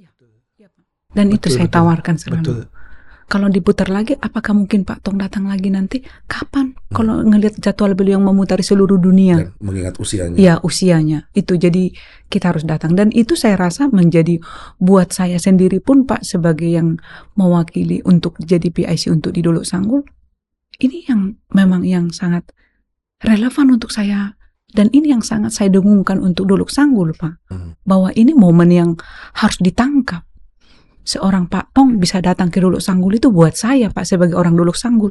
[1.10, 1.78] Dan itu Betul, saya betul.
[1.78, 2.42] tawarkan selalu.
[2.42, 2.60] Betul.
[3.30, 6.02] Kalau diputar lagi, apakah mungkin Pak Tong datang lagi nanti?
[6.26, 6.74] Kapan?
[6.74, 6.94] Hmm.
[6.98, 9.38] Kalau ngelihat jadwal beliau yang memutari seluruh dunia.
[9.38, 10.34] Dan mengingat usianya.
[10.34, 11.94] Ya usianya itu jadi
[12.26, 14.42] kita harus datang dan itu saya rasa menjadi
[14.82, 16.98] buat saya sendiri pun Pak sebagai yang
[17.38, 20.02] mewakili untuk jadi PIC untuk di Dolok Sanggul
[20.80, 22.50] ini yang memang yang sangat
[23.20, 24.38] relevan untuk saya
[24.70, 27.74] dan ini yang sangat saya dengungkan untuk Dolok Sanggul Pak Hmm.
[27.82, 28.90] bahwa ini momen yang
[29.34, 30.22] harus ditangkap
[31.02, 34.76] seorang Pak Tong bisa datang ke Dolok Sanggul itu buat saya Pak sebagai orang Dolok
[34.76, 35.10] Sanggul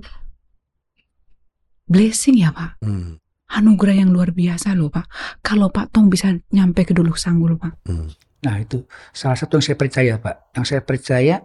[1.89, 3.17] blessing ya Pak Hmm.
[3.49, 5.09] anugerah yang luar biasa loh Pak.
[5.41, 7.81] Kalau Pak Tong bisa nyampe ke Dolok Sanggul Pak.
[7.89, 8.13] Hmm.
[8.45, 10.53] Nah itu salah satu yang saya percaya Pak.
[10.53, 11.35] Yang saya percaya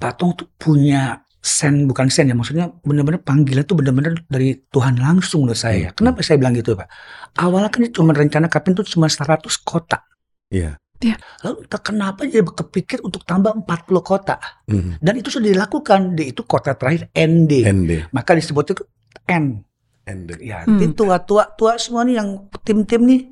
[0.00, 4.96] Pak Tong tuh punya sen bukan sen ya maksudnya benar-benar panggilan tuh benar-benar dari Tuhan
[4.96, 5.92] langsung menurut saya.
[5.92, 5.96] Hmm.
[6.00, 6.88] Kenapa saya bilang gitu Pak?
[7.36, 10.08] Awalnya kan cuma rencana kapten tuh cuma 100 kota.
[10.48, 10.80] Iya.
[11.42, 13.66] Lalu entah kenapa dia kepikir untuk tambah 40
[14.00, 14.38] kota.
[14.70, 14.96] Hmm.
[15.02, 16.14] Dan itu sudah dilakukan.
[16.14, 17.52] Di itu kota terakhir ND.
[17.66, 17.90] ND.
[18.14, 18.82] Maka disebut itu
[19.26, 19.66] N.
[20.02, 20.30] ND.
[20.42, 20.78] Ya, Hmm.
[20.78, 22.28] itu tua-tua tua semua nih yang
[22.62, 23.22] tim-tim nih.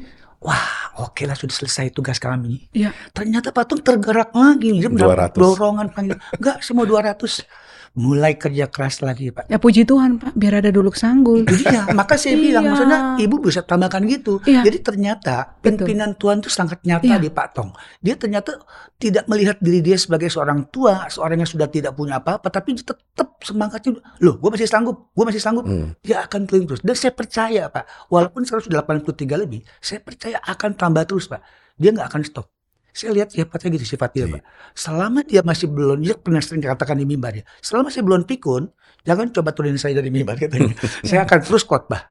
[0.41, 2.73] Wah, oke lah sudah selesai tugas kami.
[2.73, 2.97] Iya.
[3.13, 4.81] Ternyata Patung tergerak lagi.
[4.81, 5.37] Dia mendapat 200.
[5.37, 6.17] dorongan panggil.
[6.33, 7.45] Enggak, semua 200.
[7.91, 9.51] Mulai kerja keras lagi, Pak.
[9.51, 11.43] Ya puji Tuhan Pak, biar ada Dolok Sanggul.
[11.43, 12.71] Iya, maka saya bilang Iya.
[12.71, 14.39] maksudnya ibu bisa tambahkan gitu.
[14.47, 14.63] Iya.
[14.63, 15.91] Jadi ternyata Betul.
[15.91, 17.19] pimpinan Tuhan itu sangat nyata Iya.
[17.19, 17.75] di Pak Tong.
[17.99, 18.63] Dia ternyata
[18.95, 22.95] tidak melihat diri dia sebagai seorang tua, seorang yang sudah tidak punya apa-apa, tapi dia
[22.95, 25.67] tetap semangatnya, loh, gue masih sanggup, gue masih sanggup.
[25.67, 25.91] Hmm.
[26.07, 26.83] Dia akan keliling terus.
[26.87, 31.43] Dan saya percaya, Pak, walaupun sekarang sudah 83 lebih, saya percaya akan tambah terus, Pak.
[31.75, 32.47] Dia nggak akan stop.
[32.91, 34.35] Saya lihat sifatnya gitu, sifat dia, Iya.
[34.37, 34.43] Pak.
[34.75, 38.69] Selama dia masih belum, dia pernah sering katakan di mimbar ya, selama saya belum pikun,
[39.03, 40.75] jangan coba turunin saya dari mimbar, katanya.
[41.09, 42.11] saya akan terus khotbah.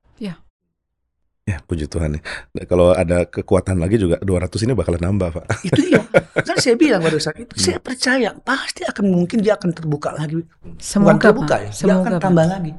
[1.50, 2.22] Ya, puji Tuhan ya.
[2.54, 5.46] Nah, Kalau ada kekuatan lagi juga 200 ini bakal nambah, Pak.
[5.66, 6.06] Itu dia.
[6.46, 10.46] kan saya bilang pada saat itu, saya percaya pasti akan mungkin dia akan terbuka lagi.
[10.46, 11.66] Bukan Semoga terbuka Pak.
[11.66, 12.22] ya, dia Semoga akan Pak.
[12.22, 12.72] tambah lagi.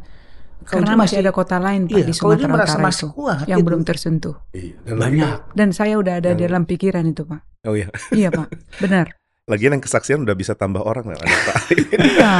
[0.61, 3.17] Kalau Karena dia masih ada kota lain Pak iya, di Sumatera merasa Utara masih itu
[3.17, 4.37] kuat, yang itu belum tersentuh.
[4.53, 4.75] Iya.
[4.85, 5.37] Dan banyak.
[5.57, 7.41] Dan saya udah ada Yang- dalam pikiran itu Pak.
[7.67, 7.89] Oh iya.
[8.13, 8.49] Iya Pak,
[8.81, 9.07] benar.
[9.51, 11.57] Lagian yang kesaksian udah bisa tambah orang lah, ada Pak.
[12.11, 12.33] Iya.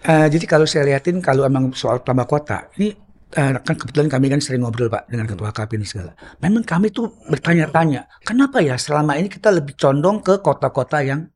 [0.00, 2.96] Eh, jadi kalau saya liatin kalau emang soal tambah kota, ini
[3.36, 6.16] eh, kan kebetulan kami kan sering ngobrol Pak dengan ketua KP ini segala.
[6.40, 11.28] Memang kami tuh bertanya-tanya, kenapa ya selama ini kita lebih condong ke kota-kota yang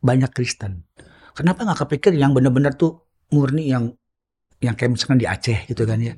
[0.00, 0.86] banyak Kristen?
[1.36, 3.04] Kenapa nggak kepikir yang benar-benar tuh
[3.34, 3.92] murni yang
[4.66, 6.14] yang kayak misalkan di Aceh gitu kan ya?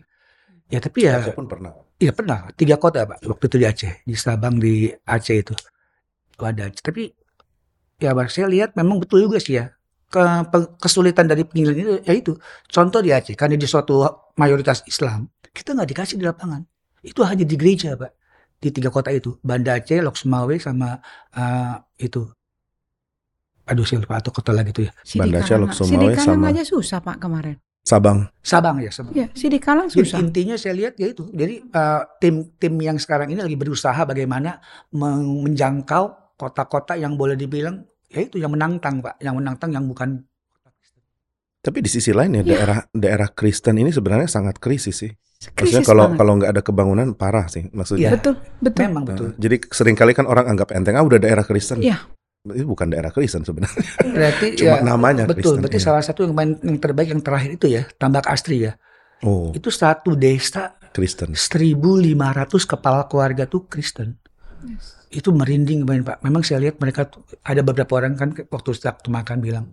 [0.69, 1.73] Ya tapi ya Saya pun pernah.
[2.01, 2.49] Iya pernah.
[2.57, 5.55] Tiga kota pak waktu itu di Aceh di Sabang di Aceh itu.
[6.39, 6.71] Ada.
[6.71, 7.11] Tapi
[7.99, 9.73] ya saya lihat memang betul juga sih ya.
[10.09, 10.25] Ke,
[10.81, 12.33] kesulitan dari penggilingan itu ya itu.
[12.69, 14.05] Contoh di Aceh karena di suatu
[14.39, 16.63] mayoritas Islam kita nggak dikasih di lapangan.
[17.03, 18.13] Itu hanya di gereja pak
[18.61, 19.37] di tiga kota itu.
[19.43, 21.01] Banda Aceh Lok Sumawe sama
[21.35, 21.75] eh,
[22.05, 22.29] itu.
[23.69, 24.93] Aduh saya lupa atau kota lagi itu ya.
[25.19, 27.57] Banda Aceh, Lok Sumawe sama- aja susah Pak kemarin.
[27.89, 28.29] Sabang.
[28.45, 29.17] Sabang ya Sabang.
[29.17, 30.21] Ya, Sidikalang Jadi susah.
[30.21, 31.25] intinya saya lihat ya itu.
[31.33, 34.61] Jadi eh, tim-tim yang sekarang ini lagi berusaha bagaimana
[34.93, 40.21] men- menjangkau kota-kota yang boleh dibilang ya itu yang menantang pak, yang menantang yang bukan
[41.59, 42.49] Tapi di sisi lain ya, Iya.
[42.55, 45.11] daerah daerah Kristen ini sebenarnya sangat krisis sih.
[45.11, 46.19] Maksudnya Krisis kalau banget.
[46.19, 48.11] kalau nggak ada kebangunan parah sih maksudnya.
[48.11, 48.11] Iya.
[48.15, 48.81] betul, betul.
[48.87, 49.29] memang Nah, betul.
[49.37, 51.79] jadi sering kali kan orang anggap enteng ah udah daerah Kristen.
[51.79, 51.99] Iya.
[52.47, 53.83] Itu bukan daerah Kristen sebenarnya.
[54.03, 55.59] Berarti Cuma ya, namanya betul.
[55.59, 55.61] Kristen.
[55.65, 55.87] Berarti iya.
[55.91, 58.79] salah satu yang main yang terbaik yang terakhir itu ya Tambak Astri ya.
[59.27, 61.35] Oh, Itu satu desa Kristen.
[61.35, 62.15] 1.500
[62.65, 64.19] kepala keluarga tuh Kristen.
[65.11, 66.23] Itu merinding main pak.
[66.23, 69.67] Memang saya lihat mereka tuh, ada beberapa orang kan waktu waktu makan bilang,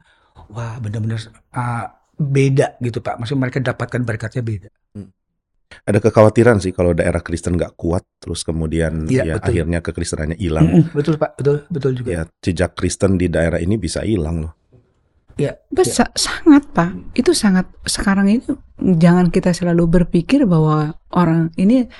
[0.50, 1.22] wah benar-benar
[1.54, 3.22] ah, beda gitu pak.
[3.22, 4.70] Maksudnya mereka dapatkan berkatnya beda.
[5.84, 9.52] Ada kekhawatiran sih kalau daerah Kristen nggak kuat, terus kemudian Iya, ya betul.
[9.52, 10.66] akhirnya kekristenannya hilang.
[10.72, 12.10] Mm-mm, betul pak, betul betul juga.
[12.10, 14.54] Ya jejak Kristen di daerah ini bisa hilang loh.
[15.36, 17.12] Ya, Besar, sangat Pak.
[17.12, 18.40] Itu sangat sekarang ini
[18.80, 21.92] jangan kita selalu berpikir bahwa orang ini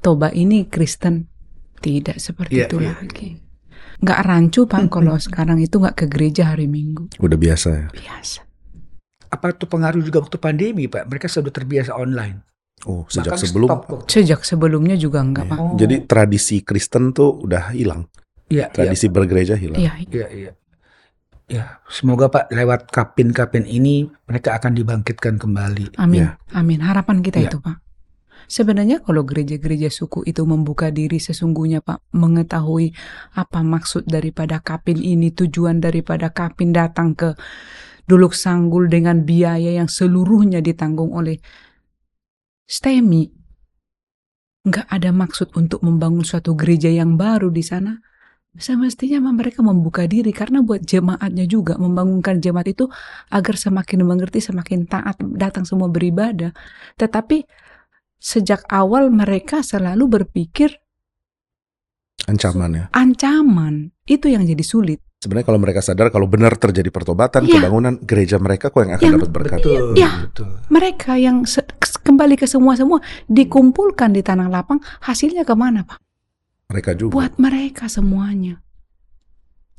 [0.00, 1.28] toba ini Kristen.
[1.78, 2.96] Tidak seperti Iya, itu iya.
[2.96, 3.28] lagi.
[4.00, 7.12] Nggak rancu Pak kalau sekarang itu nggak ke gereja hari Minggu.
[7.20, 7.86] Udah biasa ya.
[7.92, 8.40] Biasa.
[9.28, 11.04] apa itu pengaruh juga waktu pandemi, Pak?
[11.04, 12.40] Mereka sudah terbiasa online.
[12.86, 13.68] Oh, sejak Bahkan sebelum.
[13.68, 15.50] stop Sejak sebelumnya juga enggak Iya.
[15.50, 15.58] Pak.
[15.58, 15.74] Oh.
[15.74, 18.06] Jadi tradisi Kristen tuh udah hilang.
[18.48, 19.82] Iya, iya, Tradisi bergereja hilang.
[19.82, 20.52] Iya, iya, iya.
[21.48, 25.96] Ya, semoga Pak lewat kapin-kapin ini mereka akan dibangkitkan kembali.
[25.96, 26.36] Amin, Ya.
[26.52, 26.84] amin.
[26.84, 27.48] Harapan kita Ya.
[27.48, 27.80] itu, Pak.
[28.48, 32.96] Sebenarnya kalau gereja-gereja suku itu membuka diri sesungguhnya, Pak, mengetahui
[33.36, 37.36] apa maksud daripada kapin ini, tujuan daripada kapin datang ke
[38.08, 41.44] Duluk Sanggul dengan biaya yang seluruhnya ditanggung oleh
[42.68, 43.24] STEMI.
[44.68, 47.96] Nggak ada maksud untuk membangun suatu gereja yang baru di sana.
[48.58, 52.90] Semestinya mereka membuka diri karena buat jemaatnya juga membangunkan jemaat itu
[53.32, 56.52] agar semakin mengerti, semakin taat, datang semua beribadah.
[56.98, 57.46] Tetapi
[58.18, 60.74] sejak awal mereka selalu berpikir
[62.28, 62.84] Ancaman ya.
[62.92, 63.94] ancaman.
[64.04, 65.00] Itu yang jadi sulit.
[65.18, 67.58] Sebenarnya kalau mereka sadar kalau benar terjadi pertobatan, Iya.
[67.58, 69.58] kebangunan gereja mereka kok yang akan Yang- dapat berkat.
[69.58, 70.10] Betul, Iya.
[70.24, 70.48] betul.
[70.70, 71.66] Mereka yang se-
[71.98, 75.98] kembali ke semua-semua dikumpulkan di tanah lapang, hasilnya ke mana Pak?
[76.70, 77.12] Mereka juga.
[77.18, 78.62] Buat mereka semuanya.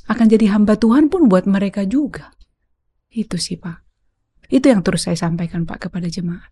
[0.06, 2.36] Akan jadi hamba Tuhan pun buat mereka juga.
[3.08, 3.80] Itu sih Pak.
[4.52, 6.52] Itu yang terus saya sampaikan Pak kepada jemaat.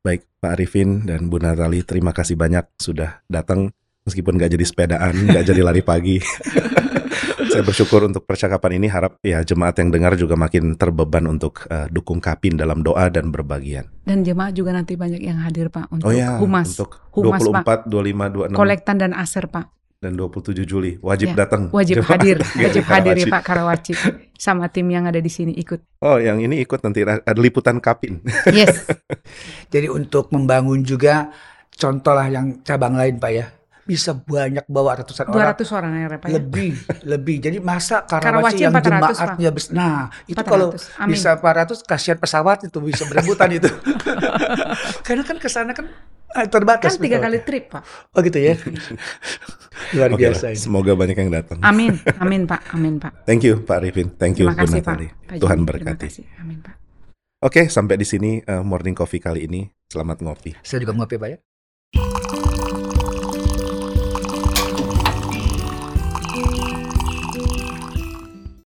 [0.00, 3.68] Baik, Pak Arifin dan Bu Natali, terima kasih banyak sudah datang
[4.02, 6.16] meskipun nggak jadi sepedaan, nggak jadi lari pagi.
[7.46, 8.86] Saya bersyukur untuk percakapan ini.
[8.86, 13.28] Harap ya jemaat yang dengar juga makin terbeban untuk eh, dukung Kapin dalam doa dan
[13.28, 13.88] berbagian.
[14.02, 17.88] Dan jemaat juga nanti banyak yang hadir Pak untuk Oh ya, humas, untuk humas Pak,
[17.88, 19.66] 24, 25, 26 kolektan dan aser Pak.
[19.96, 21.72] dan 27 Juli wajib Ya, datang.
[21.72, 23.26] Wajib Jemaat hadir, wajib hadir ya.
[23.32, 23.92] Pak Karawaci.
[24.36, 25.80] Sama tim yang ada di sini ikut.
[26.04, 28.20] Oh, yang ini ikut nanti ada liputan Kapin.
[28.52, 28.84] Yes.
[29.72, 31.32] Jadi untuk membangun juga
[31.72, 33.48] contoh lah yang cabang lain Pak ya.
[33.84, 35.52] Bisa banyak bawa ratusan orang.
[35.52, 36.34] 200 orang ya Pak ya.
[36.40, 36.70] Lebih,
[37.04, 37.36] lebih.
[37.38, 38.24] Jadi masa Karawaci
[38.56, 40.96] Karawaci yang 400, jemaatnya bes- Nah, itu kalau 400.
[40.98, 41.12] Amin.
[41.12, 43.68] bisa 400 kasihan pesawat itu bisa berebutan itu.
[45.06, 45.84] Karena kan ke sana kan
[46.32, 46.96] ah, terbatas.
[46.96, 47.82] Kan tiga kali trip Pak.
[48.10, 48.56] Oh gitu ya.
[49.94, 50.58] Luar Oke lah, biasa ini.
[50.58, 51.58] semoga banyak yang datang.
[51.60, 53.26] Amin, amin Pak, amin Pak.
[53.26, 54.94] Thank you Pak Arifin, thank you Terima Bu kasih Pak.
[54.96, 55.08] Natali.
[55.10, 55.98] Pak Tuhan berkati.
[55.98, 56.24] Terima kasih.
[56.40, 56.74] Amin Pak.
[57.42, 59.68] Oke, sampai di sini eh, morning coffee kali ini.
[59.84, 60.56] Selamat ngopi.
[60.64, 61.38] Saya juga ngopi Pak ya.